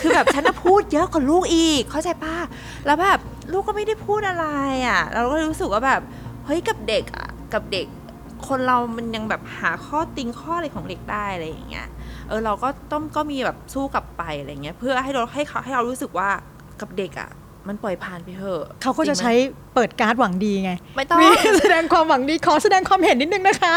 [0.01, 2.37] คือแบบฉันน่ะพูดเยอะกว่าลูกอีก เข้าใจป่ะ
[2.87, 3.19] แล้วแบบ
[3.53, 4.47] ลูกก็ไม่ได้พูดอะไร
[4.89, 6.01] อะเราก็รู้สึกว่าแบบ
[6.47, 7.87] เฮ้ยกับเด็กอะกับเด็ก
[8.49, 11.87] คนเรามันยังแบบหาข้อติงข้ออะไรของเด็กได้อะไรอย่างเงี้ย
[12.29, 16.29] เออเราก็ต้องก็มีแบบสู้กลับไปอะไรเงี้ยเพื่อให้เราให้เขาให้เรารู้สึกว่า
[16.81, 17.31] กับเด็กอะ
[17.69, 19.33] มันปล่อยผ่านไปเถอะเขาก็จะริงไหมใช้
[19.75, 21.27] เปิดการ์ดหวังดีไง ไม่ต้องมี
[21.61, 23.75] แสดงความหวังดีขอแสดงความเห็นนิดนึงนะคะ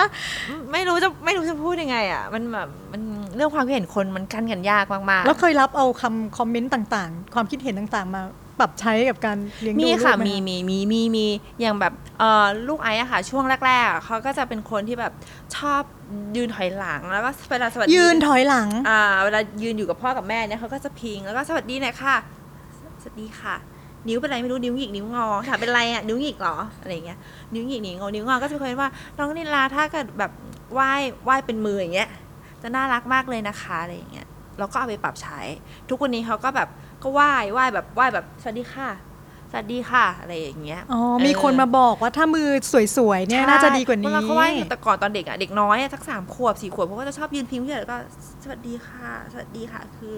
[0.71, 3.01] ไม่รู้จะไม่รู้จะพูดยังไงอะมันแบบมัน
[3.35, 8.21] เรื่องความคิดเห็นคนมันกั้นกันยากมากๆ แล้วเคยรับเอาคำคอมเมนต์ต่างๆ ความคิดเห็นต่างๆ มา
[8.59, 11.25] ปรับใช้กับการเลี้ยงดูมีลูกค่ะไหมีมีมีมีมี
[11.61, 15.13] อย่างแบบเอ่อลูกไอ้อะค่ะ ช่วงแรกๆอะเขาก็จะเป็นคนที่แบบ
[15.55, 15.81] ชอบ
[16.35, 22.15] ยืนถอยหลังแล้วก็เวลาสวัสดียืนถอยหลังอ่าเวลายืนอยู่กับพ่อกับแม่เนี่ยเขาก็จะพิงแล้วก็สวัสดีหน่อยค่ะ
[23.01, 23.55] สวัสดีค่ะ
[24.07, 27.19] นิ้วเป็นไรไม่รู้นิ้วหงิกนิ้วงอถามเป็นไรอะนิ้วหงิกเหรออะไรอย่างเงี้ย
[27.53, 30.31] นิ้วหงิกนิ้วงอนิ้วงอก็จะเป็นคนว่าน้องนิลาถ้าเกิดแบบ
[30.73, 30.91] ไหว้
[31.23, 32.09] ไหว้เป็นมืออย่างเงี้ย
[32.61, 34.27] จะน่ารักมากเลยนะคะอะไรอย่างเงี้ย
[34.59, 35.39] เราก็เอาไปปรับใช้
[35.89, 36.69] ทุกวันนี้เขาก็แบบ
[37.03, 38.89] ก็ไหว้ไหว้แบบไหว้แบบสวัสดีค่ะ
[39.51, 42.47] สวัสดีค่ะอะไรอย่างเงี้ยอ๋อเออมีคนมาบอกว่าถ้ามือ
[42.97, 47.97] สวยๆเนี่ยใช่น่าจะดีกว่านี้เวลเขาไหว้แต่ก่อนตอนเด็กอะเด็กน้อยอะสักสามขวบสี่ขวบเขาก็จะชอบยืนพิมพ์ที่ไหนแล้วก็
[48.43, 50.15] สวัสดีค่ะ สวัสดีค่ะคือ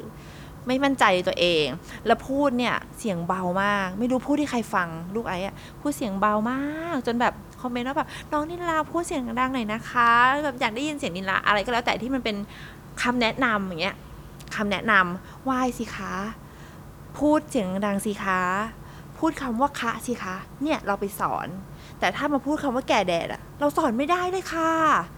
[0.67, 1.65] ไม่มั่นใจในตัวเอง
[2.05, 6.61] แล้วพูดเนี่ยเสียงเบามาก ไม่รู้พูดที่ใครฟังลูกไอ้อะพูดเสียงเบามา
[6.95, 10.11] ก จนแบบคอมเมนต์ว่าแบบน้องนิลาพูดเสียงดังหน่อยนะคะ
[10.43, 12.35] แบบอยากได้ยินเสียงนิลาอะไรก็แล้วแต่ที่มันเป็น
[13.01, 13.95] คำแนะนำอย่างเงี้ย
[14.55, 16.13] คำแนะนำไหว้สิคะ
[17.17, 18.41] พูดเสียงดังสิคะ
[19.17, 21.47] พูดคำว่าคะสิคะเนี่ยเราไปสอน
[21.99, 24.71] แต่ถ้ามาพูดคำว่าแก่แดดอะเราสอนไม่ได้เลยค่ะ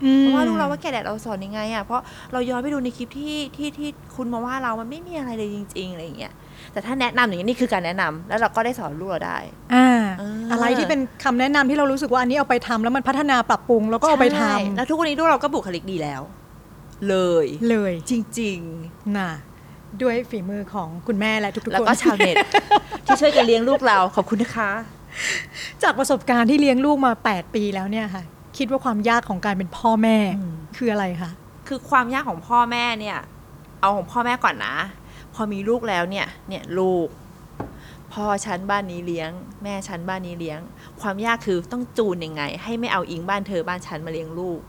[0.03, 2.01] อืมเพราะว่าลูกเราว่าแก่แดดเราสอนยังไงอะเพราะ
[2.33, 6.33] เราย้อนไปดูในคลิปที่ที่ที่คุณมาว่าเรามันไม่มีอะไรเลยจริงๆอะไรอย่างเงี้ย
[6.73, 9.37] แต่ถ้าแนะนำอย่างนี้นี่คือการแนะนำแล้วเราก็ได้สอนลูกเราได้
[9.73, 9.87] อ่า
[10.19, 16.21] เออออะไรที่เป็นคำแนะนำที่เรารู้สึกว่าอันนี้เอาไปทำแล้วมันพัฒนาปรับปรุงแล้วก็เอาไปทใช่แล้วทุกวันนี้ลูกเราก็บุคลิกดีแล้ว
[17.09, 18.59] เลยำเลยจริง
[19.17, 19.31] น่ะ
[20.01, 22.35] ด้วยฝีมือของคุณแม่และทุกๆคนๆแล้วก็ชาวเน็ต
[23.05, 24.71] ที่ช่วยกันเลี้ยงลูกเราขอบคุณนะคะ
[25.83, 28.23] จากประสบการณ์ที่เลี้ยงลูกมา 8 ปีแล้วเนี่ยค่ะ
[28.57, 31.31] คิดว่าความยากของการเป็นพ่อแม่อืมคืออะไรคะ
[31.67, 33.17] คือความยากของพ่อแม่เนี่ย
[33.81, 34.75] เอาของพ่อแม่ก่อนนะ
[35.33, 37.07] พอมีลูกแล้วเนี่ย เนี่ยลูก
[38.13, 39.29] พ่อฉันบ้านนี้เลี้ยง
[39.63, 40.59] แม่ฉันบ้านนี้เลี้ยง
[41.01, 44.59] ความยากคือต้องจูนยังไง ให้ไม่เอาอิงบ้านเธอบ้านฉันมาเลี้ยงลูก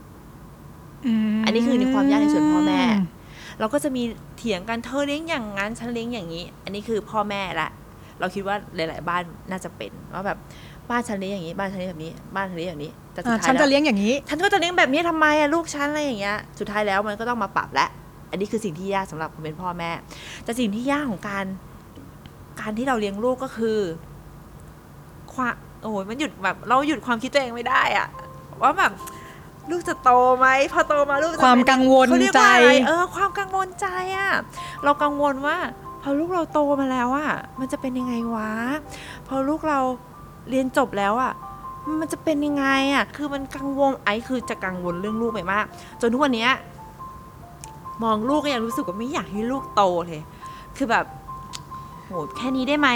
[1.45, 2.81] อันนี้คือในความยากในส่วนพ่อแม่
[3.59, 4.03] เราก็จะมี
[4.37, 7.69] เถียงกันเธอเลี้ยงอย่างนั้นฉันเลี้ยงอย่างนี้ อันนี้คือพ่อแม่ละ
[8.21, 10.37] เราคิดว่าหลาย ๆ บ้านน่าจะเป็นว่าแบบ
[10.89, 17.87] บ้านฉันเลี้ยงอย่างนี้บ้านฉันเลี้ยงแบบนี้บ้านฉันเลี้ยงอย่างนี้แต่สุดอ่าท้ายฉันจะแล้วเลี้ยงอย่างนี้ ฉันก็จะเลี้ยงแบบนี้ทำไมอะลูกฉันอะไรอย่างเงี้ยสุดท้ายแล้วมันก็ต้องมาปรับและ
[18.31, 19.91] อันนี้คือสิ่งที่ยากสำหรับคนเป็นพ่อแม่
[20.43, 21.45] แต่สิ่งที่ยากของการ
[22.59, 23.79] การที่เราเลี้ยงลูกก็คือ
[25.33, 28.07] ความโอ้ยมันหยุดแบบเราหยุดความคิดตัวเองไม่ได้อะ
[28.61, 28.91] ว่าแบบ
[29.69, 34.31] ลูกจะโตไหมพอโตมาลูกจะความเป็นกังวลเขาเรียกใจว่าอะไรเออ ความกังวลใจอะ
[34.83, 35.57] เรากังวลว่า
[36.01, 38.49] พอลูกเราโตมาแล้วอะมันจะเป็นยังไงวะ
[39.27, 39.79] พอลูกเรา
[40.49, 41.33] เรียนจบแล้วอะ
[41.99, 45.65] มันจะเป็นยังไงอะคือมันกังวลไอ้คือจะกังวลเรื่องลูกไปมาก
[46.01, 46.47] จนทุกวันนี้
[48.03, 50.21] มองลูกก็ยังรู้สึกว่าไม่อยากให้ลูกโตเลย
[50.77, 51.05] คือแบบ
[52.05, 52.89] โหแค่นี้ได้ไหม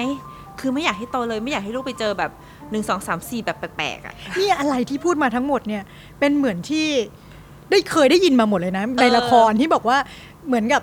[0.60, 2.32] คือไม่อยากให้โตเลยไม่อยากให้ลูกไปเจอแบบ
[2.72, 5.84] หนึ่งสองสามสี่แบบแปลกๆอะ นี่อะไรที่พูดมาทั้งหมดเนี่ย
[6.20, 6.88] เป็นเหมือนที่
[7.72, 9.98] ได้เคยได้ยินมาหมดเลยนะในละครที่บอกว่า
[10.48, 10.82] เหมือนกับ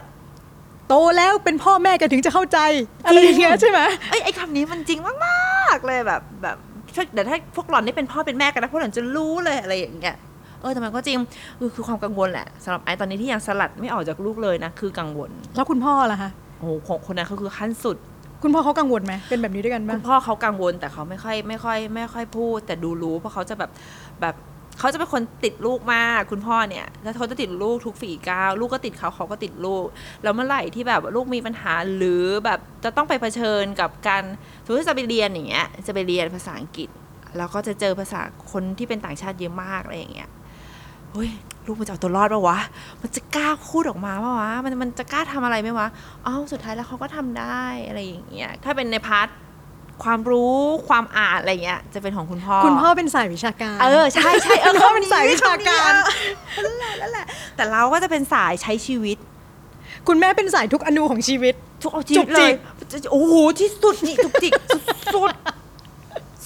[0.89, 2.59] โตแล้วเป็นพ่อแม่กันถึงจะเข้าใจ
[3.07, 6.57] อะไรอย่างเงี้ยใช่ไหมเอ้ยไอ้คำนี้มันจริงมากๆเลยแบบแบบ
[6.95, 10.17] ถ้าเดี๋ยวถ้าพวกหล่อนได้เป็นพ่อเป็นแม่กันนะพวกหล่อนจะรู้เลยอะไรอย่างเงี้ย
[10.61, 11.17] เออแต่มันก็จริง
[11.59, 17.97] คือคือความกังวลแหละสำหรับไอ้ตอนนี้ที่ยังสลัดไม่ออกจากลูกเลยนะคือกังวล แล้วคุณพ่อล่ะคะโอ้โหของคนนั้นเขาคือขั้นสุด
[18.43, 23.71] คุณพ่อเขากังวลไหมเป็นแบบนี้ด้วยกันคุบ้างณพ่อเขากังวลแต่เขาไม่ค่อยไม่ค่อย ไม่ค่อยพูด แต่ดูรู้เพราะเขาจะแบบ
[24.21, 24.35] แบบ
[24.79, 29.85] เขาจะเป็นคนติดลูกมากคุณพ่อเนี่ย แล้วเขาจะติดลูกทุกฝีก้าวลูกก็ติดเขาเขาก็ติดลูก
[30.23, 34.23] แล้วเมื่อไหร่ที่แบบลูกมีปัญหาหรือแบบจะต้องไปเผชิญกับการ
[34.65, 36.89] สมมติจะไปเรียนอย่างเงี้ยจะไปเรียนภาษาอังกฤษ
[37.37, 38.21] แล้วก็จะเจอภาษา
[38.53, 40.31] คนที่เป็นต่างชาติเยอะมากอะไรอย่างเงี้ย
[41.13, 41.31] เฮ้ย
[41.67, 42.59] ลูกมันจะเอาตัวรอดปะวะ
[43.01, 45.89] มันจะกล้าพูดออกมาปะวะ มันมันจะกล้าทำอะไรไหมวะ
[46.27, 49.29] อ้าวสุดท้ายแล้วเขาก็ทำได้อะไรอย่างเงี้ย ถ้าเป็นในพาร์ท
[50.05, 50.57] ความรู้
[50.89, 59.17] ความอ่านอะไรเงี้ยจะเป็นของคุณพ่อ คุณพ่อเป็นสายวิชาการ เออใช่ใช่เออคุณพ่อเป็นสายวิชาการคำนี้เออนั่นแหละนั่นแหละแต่เราก็จะเป็นสายใช้ชีวิต
[60.09, 62.55] คุณแม่เป็นสายทุกอนูของชีวิต ทุกเอาชีวิตจุเลก
[62.91, 64.83] จิยกโอ้โหที่สุดนี่จุกจิกสุด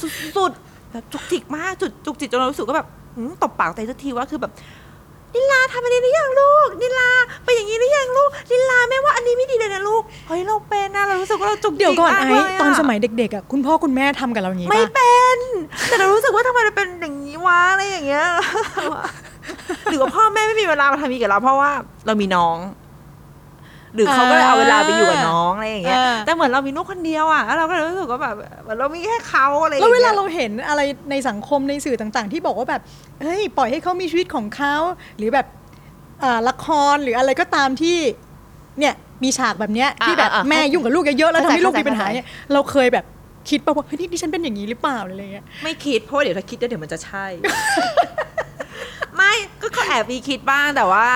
[0.01, 4.53] สุดสุดๆแบบจุกจิกมากจุดจุกจิกจนเรารู้สึกว่าแบบหืมตบปากตัวเองสักทีว่าคือแบบ
[5.35, 7.09] นิลาทำอันนี้หรือยังลูก นิลา
[7.45, 15.39] ไปนอย่างนี้หรือยังลูก นิลาแม่ว่าอันนี้ไม่ดีเลยนะลูก เฮ้ยเราเป็นนะเรารู้สึกว่าเราจุกจิกเดี๋ยวก่อนมาไอ้เลยะตอนสมัยเด็กๆอะคุณพ่อคุณแม่ทำกับเราอย่างนี้ไม่ปะเป็น
[15.89, 18.27] แต่เรารู้สึกว่าทำไมเราเป็นอย่างนี้วะอะไรอย่างเงี้ย
[19.91, 21.71] หรือว่าพ่อแม่ไม่มีเวลามาทำอีกกับเราเพราะว่า
[22.07, 22.57] เรามีน้อง
[23.97, 30.81] หรือเขาก็เลยเอาเวลาไปอยู่กับน้องอะไรอย่างเงี้ยอ่าแต่เหมือนเรามีลูกคนเดียวอะแล้วเราก็เลยรู้สึกว่าแบบเหมือนเรามีแค่เขาอะไรอย่างแล้วเงี้ยเวลาเราเห็นอะไร
[31.11, 32.83] ในสังคมในสื่อต่าง ๆ ที่บอกว่าแบบ
[33.23, 34.75] เฮ้ยปล่อยให้เขามีชีวิตของเขา
[35.19, 35.47] หรือแบบ
[36.23, 37.99] อ่าละครหรืออะไรก็ตามที่
[38.79, 43.05] เนี่ยมีฉากแบบเนี้ยที่แบบอ่าอ่าแม่ยุ่งกับลูกเยอะๆแล้วทำให้ลูกเข้าใจมีปัญหาเข้าใจเนี่ยเราเคยแบบ
[43.51, 47.25] คิดป่ะว่าเฮ้ยนี่ดิฉันเป็นอย่างนี้หรือเปล่าหรืออะไรเงี้ยไม่คิดเพราะว่าเดี๋ยวถ้าคิดแล้วเดี๋ยวมันจะใช่
[49.17, 51.09] ไม่ก็ก็แอบมีคิดบ้างแต่ว่า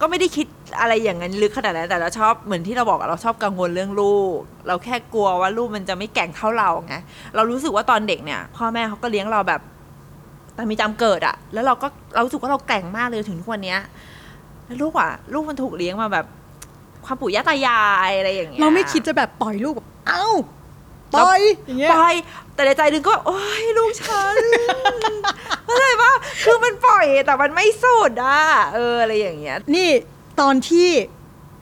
[0.00, 0.46] ก็ไม่ได้คิด
[0.80, 6.94] อะไรอย่างนั้นลึกขนาดนั้นแต่เราชอบเหมือนที่เราบอกอะเราชอบกังวลเรื่องลูก เราแค่กลัวว่าลูกมันจะไม่แก่งเท่าเราไง
[7.34, 9.60] เรารู้สึกว่าตอนเด็กเนี่ย พ่อแม่เขาก็เลี้ยงเราแบบ
[10.54, 13.80] แต่มีจำเกิดอะแล้วเราก็เรารู้สึกว่าเราแกร่งมากเลยถึงทุกวันเนี้ย
[14.66, 16.26] แล้วลูกอะลูกมันถูกเลี้ยงมาแบบ
[17.04, 20.26] ความปู่ย่าตายายอะไรอย่างเงี้ยเราไม่คิดจะแบบปล่อยลูกแบบเอ้า
[21.14, 22.14] ปล่อยอย่างเงี้ยปล่อย
[22.60, 24.36] แต่ในใจหนึงก็ โอ้ยลูกฉัน
[25.64, 26.12] เข้าใจปะ
[26.44, 28.40] คือมันปล่อยแต่มันไม่สุดอะ
[28.74, 29.88] เอออะไรอย่างเงี้ย นี่
[30.40, 30.88] ตอนที่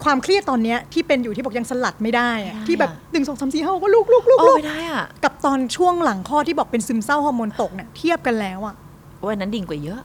[0.04, 8.74] ความเครียดตอนเนี้ยที่เป็นอยู่ที่บอกยังสลัดไม่ได้อะไม่ได้ที่แบบอะหนึ่งสองสามสี่ห้าก็ลูกลูกลูกโอ้ลูกไม่ได้อะกับตอนช่วงหลังข้อดที่บอกเป็นซึมเศร้าฮอร์โมนตกเนี่ยเทียบกันแล้วอะ
[9.20, 10.00] โอ้ยอันนั้นดิ่งกว่าเยอะ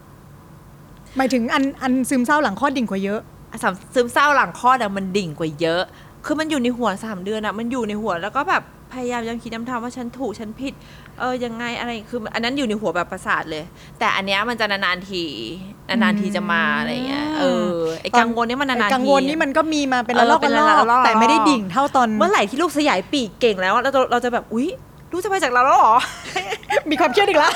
[1.18, 3.20] หมายถึงอันอันซึมเศร้าหลังคลอดดิ่งกว่าเยอะ
[3.52, 5.82] อะสามซึมเศร้าหลังคลอดอะมันดิ่งกว่าเยอะ
[6.26, 10.74] คือมันอยู่ในหัวสามเดือนอะมันอยู่ในหัวแล้วก็แบบ พยายามย้ำคิดย้ำทำว่าฉันถูกฉันผิด
[11.20, 13.64] เออยังไงอะไรคือ อันนั้นอยู่ในหัวแบบประสาทเลย
[14.00, 15.24] แต่อันเนี้ยมันจะนานๆที
[15.90, 24.68] นานๆทีจะมาอะไรเงี้ยเออไอ้กังวลนี่มันนานๆทีกังวลนี่มันก็มีมาเป็นเออระลอกเป็ระนลระลอกอกระลอกแต่ไม่ได้ดิ่งเท่าตอนเมื่อไหร่ที่ลูกสยายปีกเก่งแล้วอะแล้วเราเราจะแบบอุ๊ย
[25.12, 25.96] ลูกจะไปจากเราแล้วเหรอ
[26.90, 27.54] มีความเครียดอีกแล้ว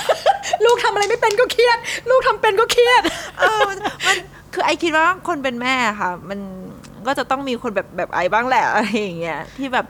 [0.65, 1.77] ลูกทำอะไรไม่เป็นก็เครียด
[2.09, 3.01] ลูกทำเป็นก็เครียด
[3.39, 4.17] เออมันมัน
[4.53, 6.39] คือไอคิดว่าคนเป็นแม่ค่ะ มัน
[7.07, 9.85] ก็จะต้องมีคนแบบแบบไอบ้างแหละอะไรอย่างเงี้ยที่แบบ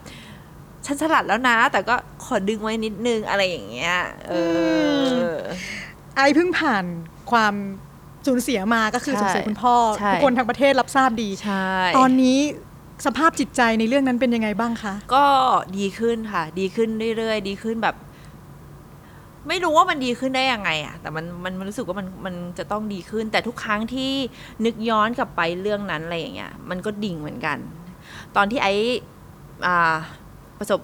[0.85, 3.95] ฉันสลัดแล้วนะ แต่ก็ขอดึงไว้นิดนึงอะไรอย่างเงี้ย
[4.27, 4.33] เอ
[5.27, 5.33] อ
[6.15, 6.83] ไอเพิ่งผ่าน
[7.31, 7.53] ความ
[8.27, 11.67] สูญเสียมาก็คือใช่สูญเสียคุณพ่อใช่ทุกคนทั้งประเทศรับทราบดีใช่
[11.97, 12.39] ตอนนี้
[13.05, 15.25] สภาพจิตใจในเรื่องนั้นเป็นยังไงบ้างคะ ก็
[15.77, 17.95] ดีขึ้นค่ะ ดีขึ้นเรื่อยๆ ดีขึ้นแบบ
[19.47, 24.11] ไม่รู้ว่ามันดีขึ้นได้ยังไงอะแต่มันมันมันรู้สึกว่ามันมันจะต้องดีขึ้น แต่ทุกครั้งที่
[24.65, 27.57] นึกย้อนกลับไปเรื่องนั้นอะไรอย่างเงี้ย มันก็ดิ่งเหมือนกัน
[28.35, 28.73] ตอนที่ไอ้
[29.65, 29.95] อ่า
[30.59, 30.79] ประสบ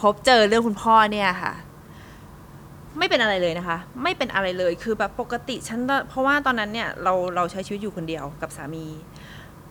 [0.00, 1.52] พบเจอเรื่องคุณพ่อเนี่ยค่ะ
[2.98, 8.86] ไม่เป็นอะไรเลยนะคะ ไม่เป็นอะไรเลยคือแบบปกติฉันเพราะว่าตอนนั้นเนี่ยเราเราใช้ชีวิตอยู่คนเดียวกับสามี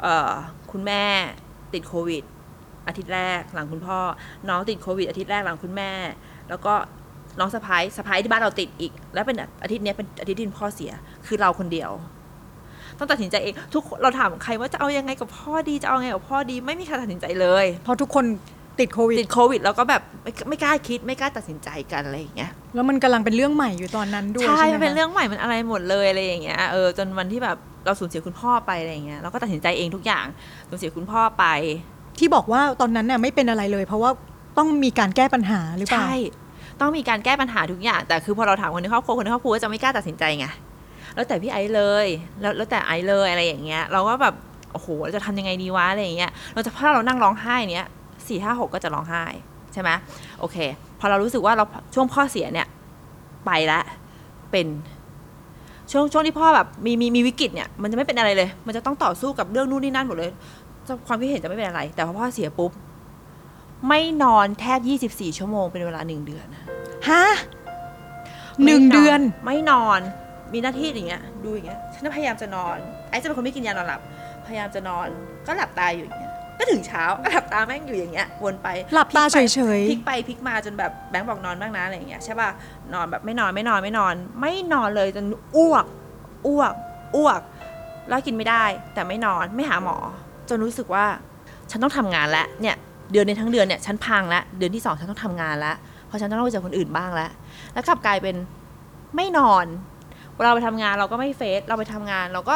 [0.02, 0.34] เออ
[0.72, 1.04] คุณแม่
[1.74, 2.24] ติดโควิด
[2.88, 4.00] อาทิตย์แรกหลังคุณพ่อ
[4.50, 5.92] น้องติดโควิด อาทิตย์แรกหลังคุณแม่
[6.50, 6.74] แล้วก็
[7.40, 10.92] น้องสะพ้ายสะพ้ายที่บ้านเราติดอีก แล้วเป็นอาทิตย์นี้เป็นอาทิตย์ที่คุณพ่อเสีย
[11.28, 11.92] คือเราคนเดียว
[12.98, 18.26] ต้องตัดสินใจเองทุกคนเราถามใครว่าจะเอายังไงกับพ่อดีจะเอาไงกับพ่อดีไม่มีใครตัดสินใจเลย เพราะทุกคน
[18.80, 30.26] ติดโควิดติดโควิดแล้วก็แบบไม่ไม่กล้าคิดไม่กล้าตัดสินใจกันอะไรอย่างเงี้ยแล้วมันกำลังเป็นเรื่องใหม่อยู่ตอนนั้นด้วยใช่ใช่ไหมมันเป็นคะเรื่องใหม่มันอะไรหมดเลยอะไรอย่างเงี้ยเออจนวันที่แบบเราสูญเสียคุณพ่อไปอะไรอย่างเงี้ยเราก็ตัดสินใจเองทุกอย่าง
[30.70, 31.46] สูญเสียคุณพ่อไป
[32.20, 34.12] ที่บอกว่าตอนนั้นน่ะไม่เป็นอะไรเลย เพราะว่า
[34.58, 36.16] ต้องมีการแก้ปัญหาหรือเปล่าใช่
[36.82, 40.48] ต้องมีการแก้ปัญหาทุกอย่างแต่คือพอเราถามคนในครอบครัวคนในครอบครัวก็จะไม่กล้าตัดสินใจไง
[41.16, 42.08] แล้วแต่พี่ไอซ์เลย
[42.42, 44.34] แล้วแล้วแต่ไอซ์เลยอะไรอย่างเงี้ย เราก็แบบ
[44.74, 47.88] โอ้โหเราจะทำยังไงดีวะอะไรอย่างเงี้ยเราจะถ้าเรานั่งร้องไห้เนี้ย
[48.30, 49.24] สี่ห้าหกก็จะร้องไห้
[49.74, 49.90] ใช่ไหม
[50.40, 50.58] โอเค
[51.00, 51.66] พอเรารู้สึกว่าเรา
[51.96, 52.68] ช่วงพ่อเสียเนี่ย
[53.46, 53.84] ไปแล้ว
[54.52, 54.68] เป็น
[55.92, 60.32] ช่วงช่วงที่พ่อแบบมีมีมีวิกฤตเนี่ยมันจะไม่เป็นอะไรเลย มันจะต้องต่อสู้กับเรื่องนู่นนี่นั่นหมดเลย
[60.88, 62.72] จะความคิดเห็นจะไม่เป็นอะไร แต่พอพ่อเสียปุ๊บ
[63.88, 66.48] ไม่นอนแทบ24ชั่วโมงเป็นเวลาหนึ่งเดือน
[67.10, 67.24] ฮะ
[68.66, 70.00] หนึ่งไม่เดือน ไม่นอน
[70.54, 72.78] มีหน้าที่อย่างเงี้ย ดูอย่างเงี้ยฉันก็พยายามจะนอน
[73.10, 74.02] ไอ้จะเป็นคนไม่กินยานอนหลับ
[74.48, 75.08] พยายามจะนอน
[75.48, 76.27] ก็หลับตาอยู่อย่างเงี้ย
[76.60, 82.50] ก็ถึงเช้าก็หลับตาแม่งอยู่อย่างเงี้ยวนไปหลับตาพลิกเฉไปยพลิกไปพลิกมาจนแบบแบงค์บอกนอนบ้างนะอะไรอย่างเงี้ยใช่ป่ะ
[82.94, 85.26] นอนแบบไม่นอนไม่นอนไม่นอน ไม่นอนเลยจน
[85.58, 85.86] อ้วก
[86.48, 86.74] อ้วก
[87.16, 87.42] อ้วก
[88.10, 89.98] แล้วกินไม่ได้ แต่ไม่นอนไม่หาหมอ
[90.50, 91.06] จนรู้สึกว่า
[91.72, 92.76] ฉันต้องทำงานแล้วเนี่ย
[93.12, 95.76] เดือนในทั้งเดือนเนี่ยฉันพังแล้วเดือนที่สองฉันต้องทำงานแล้ว
[96.08, 97.32] เพราะฉันต้องไปเจอคนอื่นบ้างแล้ว
[97.74, 98.36] แล้วกลับกลายเป็น
[99.16, 99.66] ไม่นอน
[100.36, 102.56] เวลาเราไปทำงานเราก็ไม่เฟซเราไปทำงานเราก็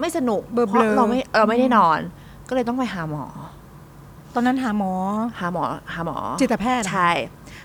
[0.00, 2.00] ไม่สนุกเบลอๆเพราะเราไม่เราไม่ได้นอน
[2.48, 3.24] ก็เลยต้องไปหาหมอ
[4.34, 4.92] ตอนนั้นหาหมอ
[5.40, 5.64] หาหมอ
[5.94, 7.10] หาหมอจิตแพทย์เหรอใช่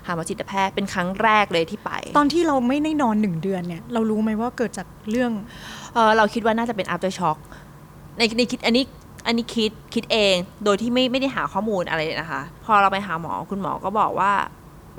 [0.06, 5.30] หาหมอจิตแพทย์เป็นครั้งแรกเลยที่ไป ตอนที่เราไม่ได้นอนหนึ่งเดือนเนี่ย เรารู้ไหมว่าเกิดจากเรื่อง
[5.94, 7.38] เออเราคิดว่าน่าจะเป็น after shock
[8.18, 8.84] ในในคิดอันนี้
[9.26, 14.32] อันนี้คิดคิดเองโดยที่ไม่ไม่ได้หาข้อมูลอะไรเลยนะคะ พอเราไปหาหมอคุณหมอก็บอกว่า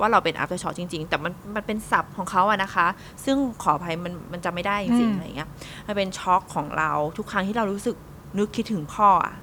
[0.00, 2.86] ว่าเราเป็น after shock จริง ๆ แต่มันมันเป็นศัพท์ของเขาอะนะคะ
[3.24, 5.48] ซึ่งขออภัยมันมันจำไม่ได้จริงอืมๆอะไรเงี้ย
[5.86, 7.96] มันเป็นช็อกของเราทุกครั้งที่เรารู้สึก
[8.38, 9.34] นึกคิดถึงพ่ออะ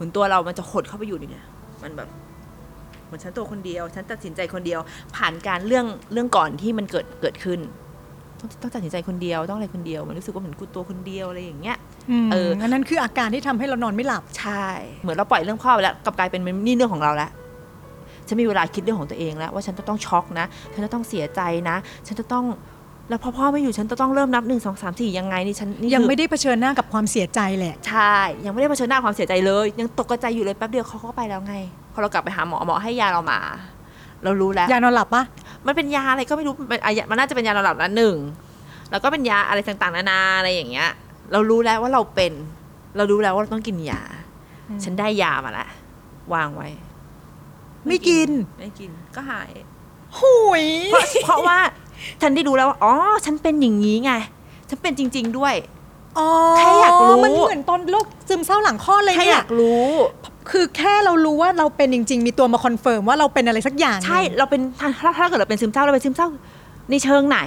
[0.00, 1.44] เหมือนตัวเรามันจะหดเข้าไปอยู่ในเนี่ย
[1.82, 2.08] มันแบบ
[3.06, 4.80] เหมือนฉันตัวคนเดียว ฉันตัดสินใจคนเดียว
[5.16, 7.60] ผ่านการเรื่องเรื่องก่อนที่มันเกิดเกิดขึ้น
[8.40, 11.76] ต้องต้องตัดสินใจคนเดียวต้องอะไรคนเดียวมันรู้สึกว่าเหมือนกูตัวคนเดียวอะไรอย่างเงี้ย
[12.26, 14.66] มเอออันนั้นคืออาการที่ทำให้เรานอนไม่หลับใช่
[15.02, 17.30] เหมือนเราปล่อยเรื่องพ่อไปแล้วกลับกลายเป็นมันนี่เรื่องของเราแล้ว
[18.26, 21.76] ฉันมีเวลาคิดเรื่องของตัวเองแล้ว ว่าฉันจะต้องช็อกนะ ฉันจะต้องเสียใจนะ
[22.06, 22.44] ฉันจะต้อง
[23.10, 31.54] แล้วพอพ่อไม่อยู่ฉันจะต้องเริ่มนับหนึ่งสองสามสี่ยังไงนี่ฉันนี่ยังคือไม่ได้เผชิญหน้ากับความเสียใจแหละ ใช่ ยังไม่ได้เผชิญหน้าความเสียใจเลย ยังตกใจอยู่เลยแป๊บเดียวเขาก็ไปแล้วไง
[31.92, 33.38] พอเรากลับไปหาหมอหมอให้ยาเรามา
[34.24, 35.22] เรารู้แล้ว ยานอนหลับปะ
[35.66, 38.16] มันเป็นยาอะไรก็ไม่รู้มันอะมันน่าจะเป็นยานอนหลับนะหนึ่ง
[38.90, 40.88] แล้วก็เป็นยาอะไรต่างๆนานาอะไรอย่างเงี้ย
[41.32, 42.32] เรารู้แล้วว่าเราเป็น
[42.96, 44.02] เรารู้แล้วว่าเราต้องกินยา
[44.84, 45.70] ฉันได้ยามาแล้ว
[46.34, 46.68] วางไว้
[47.86, 48.30] ไม่กิน
[48.60, 49.50] ไม่กินก็หาย
[50.18, 51.58] หุย เพราะเพราะว่า
[52.22, 52.92] ฉันได้รู้แล้วว่าอ๋อ
[53.24, 54.12] ฉันเป็นอย่างนี้ไง
[54.68, 55.54] ฉันเป็นจริง ๆ ด้วย
[56.18, 56.28] อ๋อ
[56.58, 59.86] แค่อยากรู้ มันเหมือนตอนโรคซึมเศร้าหลังคลอดเลยแค่เนี่อยยากรู้
[60.50, 66.28] คือแค่เรารู้ว่าเราเป็นจริง ๆ มีตัวมา confirm ว่าเราเป็นอะไรสักอย่างใช่เราเป็นถ้าถ้าถ้าเกิดเราเป็นซึมเศร้าเราเป็นซึมเศร้า
[66.90, 67.38] ในเชิงไหน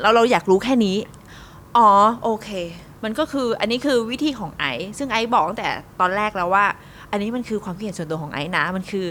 [0.00, 0.96] เราเราอยากรู้แค่นี้
[1.76, 1.90] อ๋อ
[2.24, 2.48] โอเค
[3.04, 5.68] มันก็คืออันนี้คือวิธีของไอซ์ซึ่งไอซ์บอกตั้งแต่
[6.00, 6.64] ตอนแรกแล้วว่า
[7.10, 9.06] อันนี้มันคือความคิดเห็นส่วนตัวของไอซ์นะมันคือ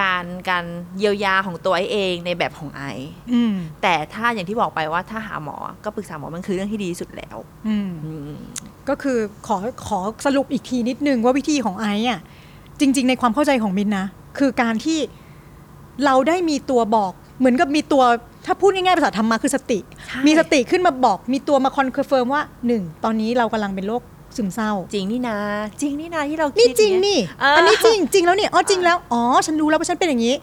[0.00, 0.64] การการ
[0.98, 7.36] เยียวยาของตัวไอซ์เองในแบบของไอซ์อืมแต่ถ้าอย่างที่บอกไปว่าถ้าหาหมอก็ปรึกษาหมอมันคือเรื่องที่ดีที่สุดแล้ว
[7.68, 8.32] อืมอืม
[8.88, 12.20] ก็คือขอขอสรุปอีกทีนิดนึงว่าวิธีของไอซ์อะ
[12.80, 14.06] จริง ๆ ในความเข้าใจของมินนะ
[14.38, 14.98] คือการที่
[16.04, 18.04] เราได้มีตัวบอกเหมือนกับมีตัว
[18.46, 24.02] ถ้าพูดง่ายๆภาษาธรรมะคือสติใช่มีสติขึ้นมาบอกมีตัวมา confirm ว่าหนึ่งตอนนี้เรากำลังเป็นโรค
[24.36, 25.38] ซึมเศร้า จริงนี่นะ
[25.80, 30.36] จริงนี่นะที่เราคิดนี่จริงเยนี่เอออัอันนี้จริงจริงแล้วเนี่ยอ๋อจริงแล้วอ๋อฉันรู้แล้วว่าฉันเป็นอย่างนี้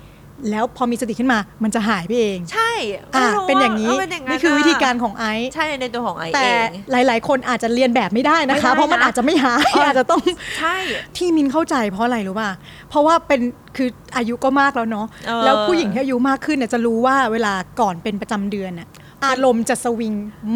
[0.51, 10.21] แล้วพอมีสติขึ้นมามันจะหายไปเองใช่อะไม่รู้เป็นอย่างนี้เเป็นอย่างนี่คือวิธีการของไอซ์ใช่ในตัวของไอซ์แต่เอง หลาย ๆ คนอาจจะเรียนแบบไม่ได้นะคะ ไม่ได้นะ เพราะมันอาจจะไม่หายเออออาจจะต้อง
[10.59, 10.75] ใช่
[11.17, 12.49] ที่มินเข้าใจเพราะอะไรรู้ป่ะ
[12.89, 13.41] เพราะว่าเป็น
[13.77, 18.87] คืออายุก็มากแล้วเนาะ เออ แล้วผู้หญิงที่อายุมากขึ้นเนี่ยจะรู้ว่าเวลาก่อนเป็นประจำเดือนน่ะ
[19.25, 20.13] อารมณ์จะสวิง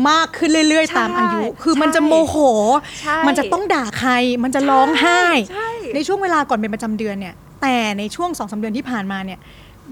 [0.09, 2.35] มากขึ้นเรื่อยใช่ๆตามอายุ คือมันจะโมโห
[3.01, 4.11] ใช่มันจะต้องด่าใคร
[4.43, 9.39] มันจะร้องไห้ใช่ในช่วงเวลาก่อนเป็นประจำเดือนเนี่ย แต่ในช่วงสองสาเดือนที่ผ่านมาเนี่ย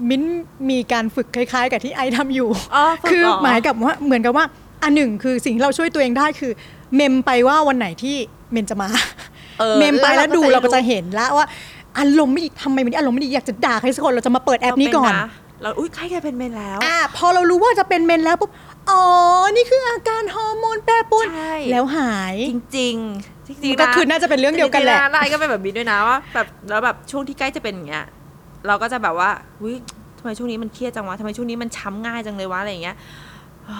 [0.08, 0.22] มิ้น
[0.70, 4.44] มีการฝึกคล้าย ๆ กับที่ไอทำอยู่อ๋อฝึกคือเหรอหมายกับว่าเหมือนกับว่า
[4.82, 6.52] อันหนึ่งคือสิ่งที่เราช่วยตัวเองได้คือ
[6.96, 8.16] เมมไปว่าวันไหนที่
[8.52, 8.88] เมนจะมา
[9.62, 11.46] ออเมมไปแล้วดูเราก็จะรู้เห็นแล้วว่า
[11.98, 15.12] อารมณ์ไม่ดีทำไมวันนี้อารมณ์ไม่ดีอยากจะด่าใครสักคนเราจะมาเปิดแอปนี้ก่อน
[15.62, 18.50] เราเป็ะเราอุ้ยใครแกเป็นเมนแล้วอ่าพอเรารู้ว่าจะเป็นเมนแล้วปุ๊บ
[18.90, 19.02] อ๋อ
[19.56, 28.04] นี่คืออาการฮอร์โมนแปรปรวนใช่แล้วหายจริงๆจริงๆก็นะคือน่าจะเป็นเรื่องเดียวกันแหละจริงๆแล้วไอ้ก็เป็นแบบนี้ด้วยนะว่าแบบแล้วแบบช่วงที่ใกล้จะเป็นอย่างเงี้ย
[28.66, 29.30] เราก็จะแบบว่า
[29.60, 29.74] อุ้ย
[30.18, 32.96] ทำไมช่วงนี้มันเครียดจังวะทำไมช่วงนี้มันช้ำง่ายจังเลยวะอะไรอย่างเงี้ย
[33.68, 33.78] อ๋อ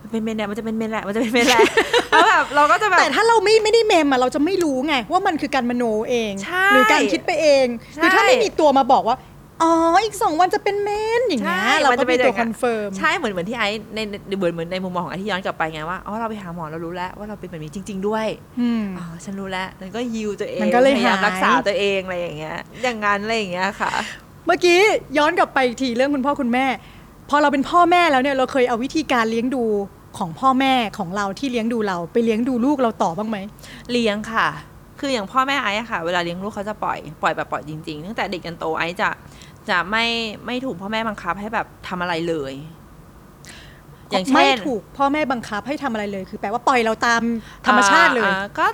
[0.00, 1.62] มันเป็นเมนแหละมันจะเป็นเมนแหละมันจะเป็นเมนแหละ
[2.10, 9.16] แล้วแบบเราก็จะแบบแต่ถ้าเราไม่ไม่ได้เมมอะเราจะไม่รู้ไง ว่ามันคือการมโนเองใช่หรือการคิดไปเองใช่คือถ้าไม่มีตัวมาบอกว่า
[9.62, 9.72] อ๋อ
[10.04, 13.98] อีกสองวันจะเป็นเมนอย่างเงี้ยใช่เรามันก็จะเป็เป็นนตัวอย่างคนั้อนนเฟิร์มใช่เหมือนเหมือนที่ไอ้ใน
[14.28, 18.26] ในเหมือนเหมือนในมุมมองของไอ้ที่ย้อนกลับไปไงว่าอ๋อเราไปหาหมอเรารู้แล้วว่าเราเป็นแบบนี้จริง ๆ ด้วย
[18.60, 23.92] อืมอ๋อฉันรู้แล้วมันก็ฮิวตัวเองมันก็เลยพยายามหายรักษาตัวเองอะไรอย่างเงี้ยอย่างนั้นอะไรอย่างเงี้ยค่ะ
[24.46, 24.78] เมื่อกี้
[25.18, 26.66] ย้อนกลับไปอีกทีเรื่องคุณพ่อคุณแม่
[27.30, 29.64] พอเราเป็นพ่อแม่แล้วเนี่ยเราเคยเอาวิธีการเลี้ยงดู
[30.18, 33.38] ของพ่อแม่ของเราที่เลี้ยงดูเราไปเลี้ยงดูลูกเราต่อบ้างไหม
[33.92, 34.48] เลี้ยงค่ะ
[35.00, 39.08] คืออย่างพ่อแม่ไอ้อะค่ะ เวลาเลี้ยงลูกเขาจะปล่อยปล่อยแบบปล่อยจริงๆตั้งแต่เด็กจนโตไอ้จะ
[39.68, 40.04] จะไม่
[40.46, 42.52] ไม่ถูกพ่อแม่บังคับให้แบบทำอะไรเลย
[44.10, 47.22] อย่างไม่เช่นถูกพ่อแม่บังคับให้ทำอะไรเลย คือแปลว่าปล่อยเราตาม
[47.66, 48.66] ธรรมชาติเลยอ่อ่ก็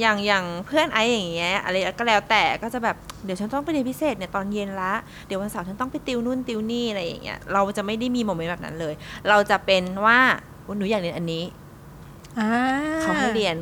[0.00, 4.92] อย่างอย่างเพื่อนไอ้อย่างเงี้ยอะไรก็แล้วแต่ก็จะแบบเดี๋ยวฉันต้องไปเรียนพิเศษเนี่ยตอนเย็นละ
[5.26, 8.94] เดี๋ยววันเสาร์ฉันต้องไปติวนู่นติวนี่อะไรอย่างเงี้ยเราจะไม่ได้มีโมเมนต์แบบนั้นเลย
[9.28, 10.18] เราจะเป็นว่า
[10.78, 11.44] หนูอยากเรียนอันนี้
[12.38, 12.50] อ่า
[13.00, 13.56] เขาให้เรียน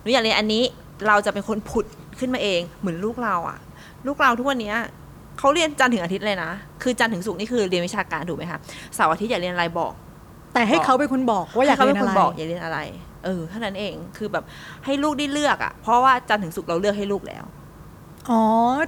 [0.00, 0.62] หนูอยากเรียนอันนี้
[1.06, 1.86] เราจะเป็นคนผุด
[2.18, 3.58] ขึ้นมาเอง เหมือนลูกเราอะ
[4.06, 4.76] ลูกเราทุกวันเนี้ย
[5.38, 6.50] เขาเรียนจันทร์ถึงอาทิตย์เลยนะ
[6.82, 8.58] คือจันทร์ถึงศุกร์นี่คือเรียนวิชาการถูกไหมคะ
[8.94, 9.92] เสาร์อาทิตย์อยากเรียนอะไรบอก
[10.54, 12.78] แต่ให้เขาเป็นคนบอกว่าอยากให้เขาเรีเป็ยนนคอะนไรบอกอยากเรียนอะไร
[13.24, 14.44] เออเท่านั้นเองคือแบบ
[14.84, 17.44] ให้ลูกได้เลือกอะเพราะว่าจันทร์ถึงศุกร์เราเลือกให้ลูกแล้ว
[18.30, 18.42] อ๋อ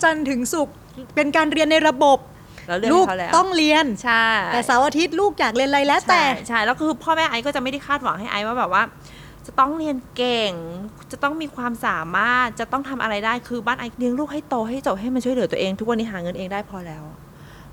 [0.04, 0.74] จันทร์ถึงศุกร์
[1.14, 2.18] เป็นการเรียนในระบบ
[2.68, 8.82] เราเลือกลูให้กเขาแล้วต้องเรียนใช่แต่เสาร์อาทิตย์ลูกอยากเรียนอะไรแล้วแต่ใช่ใช่แล้วคือพ่อแม่ไอซ์ก็จะไม่ได้คาดหวังให้ไอซ์ว่าแบบว่า
[9.48, 10.52] จะต้องเรียนเก่ง
[11.12, 17.04] จะต้องมีความสามารถ จะต้องทำอะไรได้ คือบ้านไอซ์เลี้ยงลูกให้โตให้จบให้มันช่วยเหลือตัวเอง ทุกวันนี้หาเงินเองได้พอแล้ว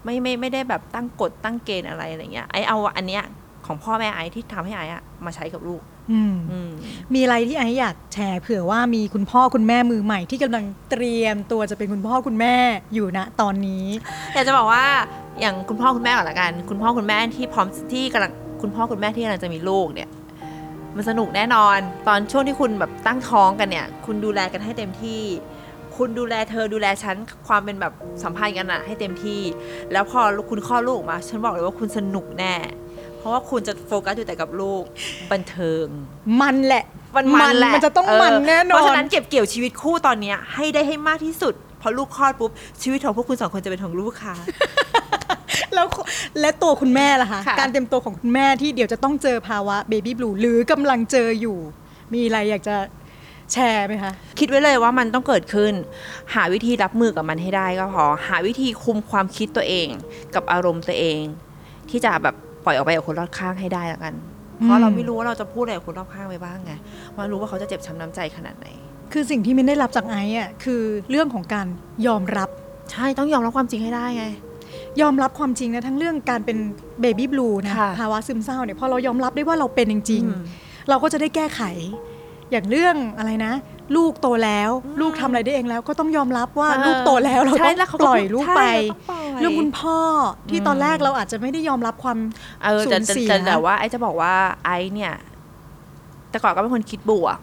[0.04, 3.24] ไม่ไม่ไม่ได้แบบตั้งกฎตั้งเกณฑ์อะไรอะไรเงี้ย ไอซ์เอาอันเนี้ย
[3.66, 6.70] ของพ่อแม่ไอซ์ที่ทำให้ไอซ์อะมาใช้กับลูกอืมอืม
[7.14, 12.56] มีอะไรที่ไอซ์อยากแชร์เผื่อว่ามีคุณพ่อคุณแม่มือใหม่ที่กำลังเตรียมตัวจะเป็นคุณพ่อคุณแม่
[12.94, 13.86] อยู่ณตอนนี้
[14.34, 14.86] อยากจะบอกว่า
[15.40, 20.10] อย่างคุณพ่อคุณแม่ก่อนละกัน คุณพ่อคุณแม่ที่พร้อมที่กำลังคุณพ่อคุณแม่ที่กำลังจะมีลูกเนี่ย
[20.96, 21.78] มันสนุกแน่นอน
[22.08, 25.22] ตอนช่วงที่คุณแบบตั้งท้องกันเนี่ย คุณดูแลกันให้เต็มที่
[25.98, 27.16] คุณดูแลเธอดูแลฉัน
[27.48, 27.94] ความเป็นแบบ
[28.24, 29.42] สัมพันธ์กันอะให้เต็มที่
[29.92, 30.20] แล้วพอ
[30.50, 32.56] คุณคลอดลูกออกมา ฉันบอกเลยว่าคุณสนุกแน่
[33.18, 34.84] เพราะว่าคุณจะโฟกัสอยู่แต่กับลูก
[35.32, 35.86] บันเทิง
[36.42, 36.84] มันแหละ
[37.16, 44.36] มันมันแหละมันจะต้องเมันแน่นอนเพราะฉะนั้นเก็บเกี่ยวชีวิตคู่ตอนเนี้ยให้ได้ให้มากที่สุดพอลูกคลอดปุ๊บชีวิตของพวกคุณสองคนจะเป็นของลูกค่ะ
[45.74, 45.88] แล้ว
[46.42, 51.58] และตัวคุณแม่ล่ะคะค่ะการเตรียมตัวของคุณแม่ที่เดี๋ยวจะต้องเจอภาวะเบบี้บลูหรือกำลังเจออยู่
[52.14, 52.76] มีอะไรอยากจะ
[53.54, 55.74] แชร์ไหมคะ คิดไว้เลยว่ามันต้องเกิดขึ้น
[56.34, 59.88] หาวิธีรับมือกับมันให้ได้ก็พอ หาวิธีคุมความคิดตัวเอง
[60.36, 61.20] กับอารมณ์ตัวเอง
[61.90, 62.36] ที่จะแบบ
[62.66, 64.14] ปล่อยออกไปกับคนรอบข้างให้ได้แล้วกัน
[64.64, 66.74] เพราะเราไม่รู้ว่าเราจะพูดอะไรกับคนรอบข้างไปบ้างไง
[67.16, 68.68] ว่ารู้ว่าเขาจะเจ็บช้ำน้ำใจขนาดไหน
[69.14, 71.68] คือสิ่งที่มินได้รับจากไอซ์อะคือเรื่องของการ
[72.08, 72.50] ยอมรับ
[72.92, 74.26] ใช่ต้องยอมรับความจริงให้ได้ไง
[75.02, 76.58] ยอมรับความจริงนะทั้งเรื่องการเป็น
[77.02, 81.62] เบบี้บลูนะค่ะภาวะซึมเศร้าเนี่ยพอเรายอมรับได้ว่าเราเป็นจริงอืมๆเราก็จะได้แก้ไข
[82.52, 83.54] อย่างเรื่องอะไรนะ
[83.96, 89.98] ลูกโตแล้วอืมลูกทำอะไรได้เองแล้ว ก็ต้องยอมรับว่าเออลูกโตแล้วเราใช่ต้องแล้วเขาปล่อยลูกไปใช่เราต้องปล่อยเรื่องคุณพ่อ
[90.50, 92.18] ที่อืมตอนแรกเราอาจจะไม่ได้ยอมรับความ
[92.64, 94.34] เออแต่สูญแต่เสียแต่แต่ว่าไอจะบอกว่า
[94.66, 95.14] ไอเนี่ย
[96.30, 97.38] แต่ก่อนก็เป็นคนคิดบวก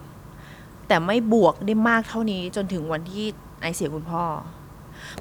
[0.87, 3.25] แต่ไม่บวกได้มากเท่านี้จนถึงวันที่
[3.61, 4.23] ไอเสียคุณพ่อ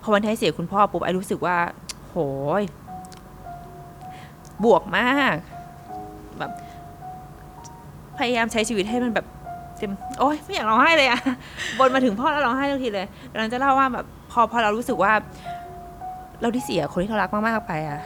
[0.03, 1.57] พอวันที่ไอเสียคุณพ่อปุ๊บไอรู้สึกว่า
[2.13, 2.19] โห
[2.61, 2.63] ย
[4.65, 5.37] บวกมาก
[6.39, 6.51] แบบ
[8.19, 9.27] พยายามใช้ชีวิตให้มันแบบ
[9.79, 11.21] เต็มโอ๊ยไม่อยากร้องไห้เลยอะ
[11.79, 15.13] บนมาถึงพ่อแล้วร้องไห้ทุกทีเลยกำลังจะเล่าว่าแบบพอพอเรารู้สึกว่า
[16.41, 18.01] เราที่เสียคนที่เรารักมากๆไปอะ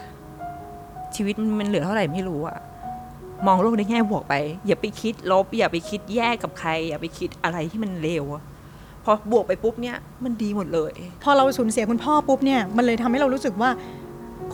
[1.15, 2.57] ชีวิตมันเหลือเท่าไหร่ไม่รู้อะ
[3.47, 4.33] มองโลกในแง่บวกไป
[4.67, 8.43] อย่าไปคิดลบ อย่าไปคิดแย่กับใคร อย่าไปคิดอะไรที่มันเลวอะ
[9.07, 10.93] พอบวกไปปุ๊บเนี่ยมันดีหมดเลย
[11.23, 13.69] พอเราสูญเสียคุณพ่อปุ๊บเนี่ยมันเลยทำให้เรารู้สึกว่า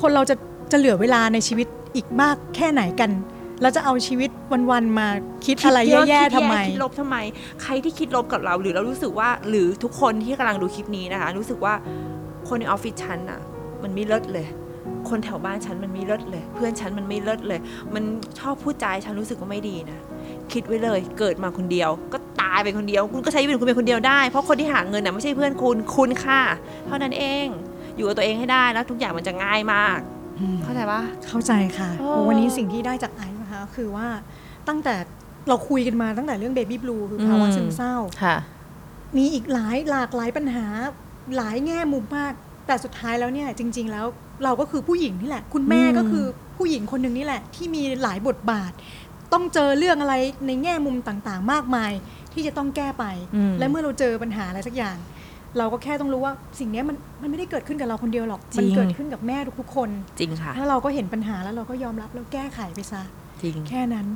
[0.01, 0.35] คนเราจะ
[0.71, 3.11] จะเหลือเวลาในชีวิตอีกมากแค่ไหนกัน
[3.61, 4.29] แล้วจะเอาชีวิต
[4.71, 5.07] วันๆมา
[5.45, 7.17] คิดอะไรคิดเยแย่คิดๆทำไมคิดลบทำไม
[7.61, 11.73] ใครที่คิดลบกับเรา หรือเรารู้สึกว่า หรือทุกคนที่กำลังดูคลิปนี้นะคะ รู้สึกว่า
[12.47, 13.39] คนในออฟฟิศฉันอะ
[13.83, 14.47] มันไม่เลิศเลย
[15.09, 17.59] คนแถวบ้านฉันมันไม่เลิศเลย เพื่อนฉันมันไม่เลิศเลย
[17.93, 18.03] มัน
[18.39, 19.99] ชอบพูดจาให้ฉันรู้สึกว่าไม่ดีนะ
[20.53, 26.41] คิดไว้เลย เกิดมาคนเดียว ก็ ตายไปคนเดียว คุณก็ใช้ชีวิตของคุณเป็นคนเดียวได้ เพราะคนที่หาเงินน่ะไม่ใช่เพื่อนคุณคุณค่ะ
[26.87, 27.45] เท่านั้นเอง
[27.95, 29.99] อยู่กับตัวเองให้ได้แล้วทุกอย่างมันจะง่ายมาก
[30.63, 34.07] เข้าใจปะ เข้าใจค่ะโอ้โอ้วันนี้สิ่งที่ได้จากไอซ์นะคะ คือว่า
[34.67, 34.95] ตั้งแต่
[35.47, 38.35] เราคุยกันมาตั้งแต่เรื่องเบบี้บลูคือภาวะซึมเศร้า ค่ะ
[39.17, 40.65] มีอีกหลายหลากหลายปัญหา
[41.35, 42.33] หลายแง่มุมมาก
[42.67, 44.05] แต่สุดท้ายแล้วเนี่ยจริง ๆ แล้ว
[44.43, 46.25] เราก็คือผู้หญิงนี่แหละ คุณแม่อืม ก็คือ
[46.57, 48.71] ผู้หญิงคนหนึ่งนี่แหละ ที่มีหลายบทบาท
[49.33, 50.15] ต้องเจอเรื่องอะไร
[50.47, 51.91] ในแง่มุมต่างๆ มากมาย
[52.33, 53.05] ที่จะต้องแก้ไป
[53.35, 54.97] อืมและเมื่อเราเจอปัญหาอะไรสักอย่าง
[55.57, 63.01] เราก็แค่ต้องรู้ว่าสิ่งเนี้ยมันมันไม่ได้เกิดขึ้นกับเราคนเดียวหรอกจริงมันเกิดขึ้นกับแม่ทุกๆคน จริงค่ะ ถ้าเราก็เห็นปัญหาแล้วเราก็ยอมรับแล้วแก้ไขไปซะ
[63.41, 64.07] จริง แค่นั้น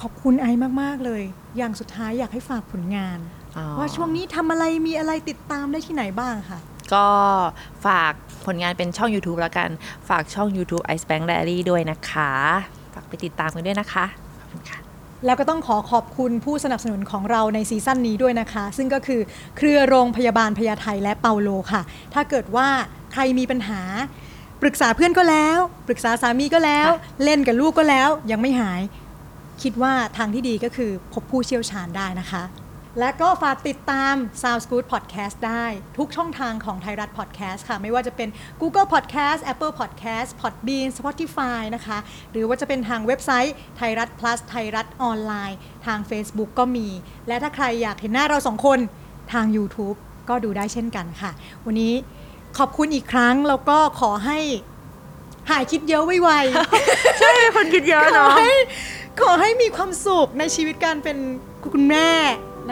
[0.00, 1.22] ขอบคุณไอซ์มากๆเลย
[1.56, 3.18] อย่างสุดท้ายอยากให้ฝากผลงาน
[3.56, 6.58] อ๋อว่าช่วงนี้ทำอะไรมีอะไรติดตามได้ที่ไหนบ้างค่ะ
[6.94, 7.06] ก็
[7.86, 8.12] ฝาก
[8.46, 9.68] ผลงานเป็นช่อง YouTube แล้วกัน
[10.08, 12.32] ฝากช่อง YouTube Ice Bank Diary ด้วยนะคะ
[12.94, 14.04] ฝากไปติดตามกันด้วยนะคะ
[14.40, 14.78] ขอบคุณค่ะ
[15.24, 19.20] แล้วก็ต้องขอขอบคุณผู้สนับสนุนของเราในซีซั่นนี้ด้วยนะคะ ซึ่งก็คือ
[19.56, 21.82] เครือโรงพยาบาลพญาไทและเปาโลค่ะ
[22.14, 22.68] ถ้าเกิดว่า
[23.12, 23.80] ใครมีปัญหา
[24.62, 26.88] ปรึกษาเพื่อนก็แล้ว ปรึกษาสามีก็แล้ว
[27.24, 28.80] เล่นกับลูกก็แล้วยังไม่หาย
[29.62, 32.42] คิดว่าทางที่ดีก็คือพบผู้เชี่ยวชาญได้นะคะ
[32.98, 35.66] และก็ฝากติดตาม Sounds Good Podcast ได้
[35.98, 38.28] ทุกช่องทางของไทยรัฐ Podcast ค่ะ ไม่ว่าจะเป็น
[38.60, 41.98] Google Podcast Apple Podcast Podbean Spotify นะคะ
[42.32, 46.88] หรือว่าจะเป็นทางเว็บไซต์ไทยรัฐ plus ไทยรัฐออนไลน์ ทาง Facebook ก็มี
[47.28, 48.78] และถ้าใครอยากเห็นหน้าเราสองคน
[49.32, 49.96] ทาง YouTube
[50.28, 51.30] ก็ดูได้เช่นกันค่ะ
[51.66, 51.94] วันนี้
[52.58, 54.38] ขอบคุณอีกครั้ง แล้วก็ขอให้
[55.50, 58.52] หายคิดเยอะไวๆใช่คนคิดเยอะขอเนาะให้
[59.20, 61.18] ขอให้มีความสุขในชีวิตการเป็น
[61.74, 62.10] คุณแม่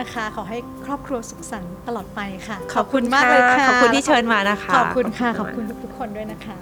[0.00, 6.56] นะคะ ขอให้ครอบครัวสุขสันต์ตลอดไปค่ะ ขอบคุณมากเลยค่ะ ขอบคุณที่เชิญมานะคะ ขอบคุณค่ะขขออบบคุคุณณทุกๆคนด้วยนะคะ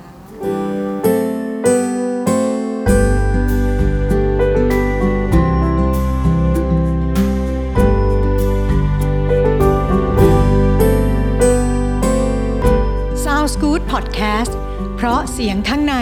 [13.25, 14.53] Sounds Good Podcast
[14.97, 15.97] เพราะเสียงข้างใน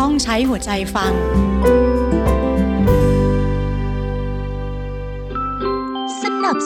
[0.00, 1.12] ต้องใช้หัวใจฟัง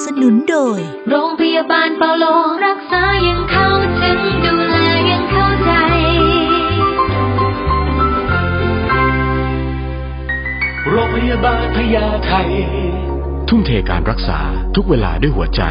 [0.05, 0.81] สนับสนุนโดย
[1.11, 2.25] โรงพยาบาลเปาโล
[2.67, 3.69] รักษายังเข้า
[4.01, 4.77] ถึงดูแล
[5.11, 5.73] ยังเข้าใจ
[10.91, 12.33] โรงพยาบาลพญาไท
[13.49, 14.39] ทุ่มเทการรักษา
[14.75, 15.63] ทุกเวลาด้วยหัวใจ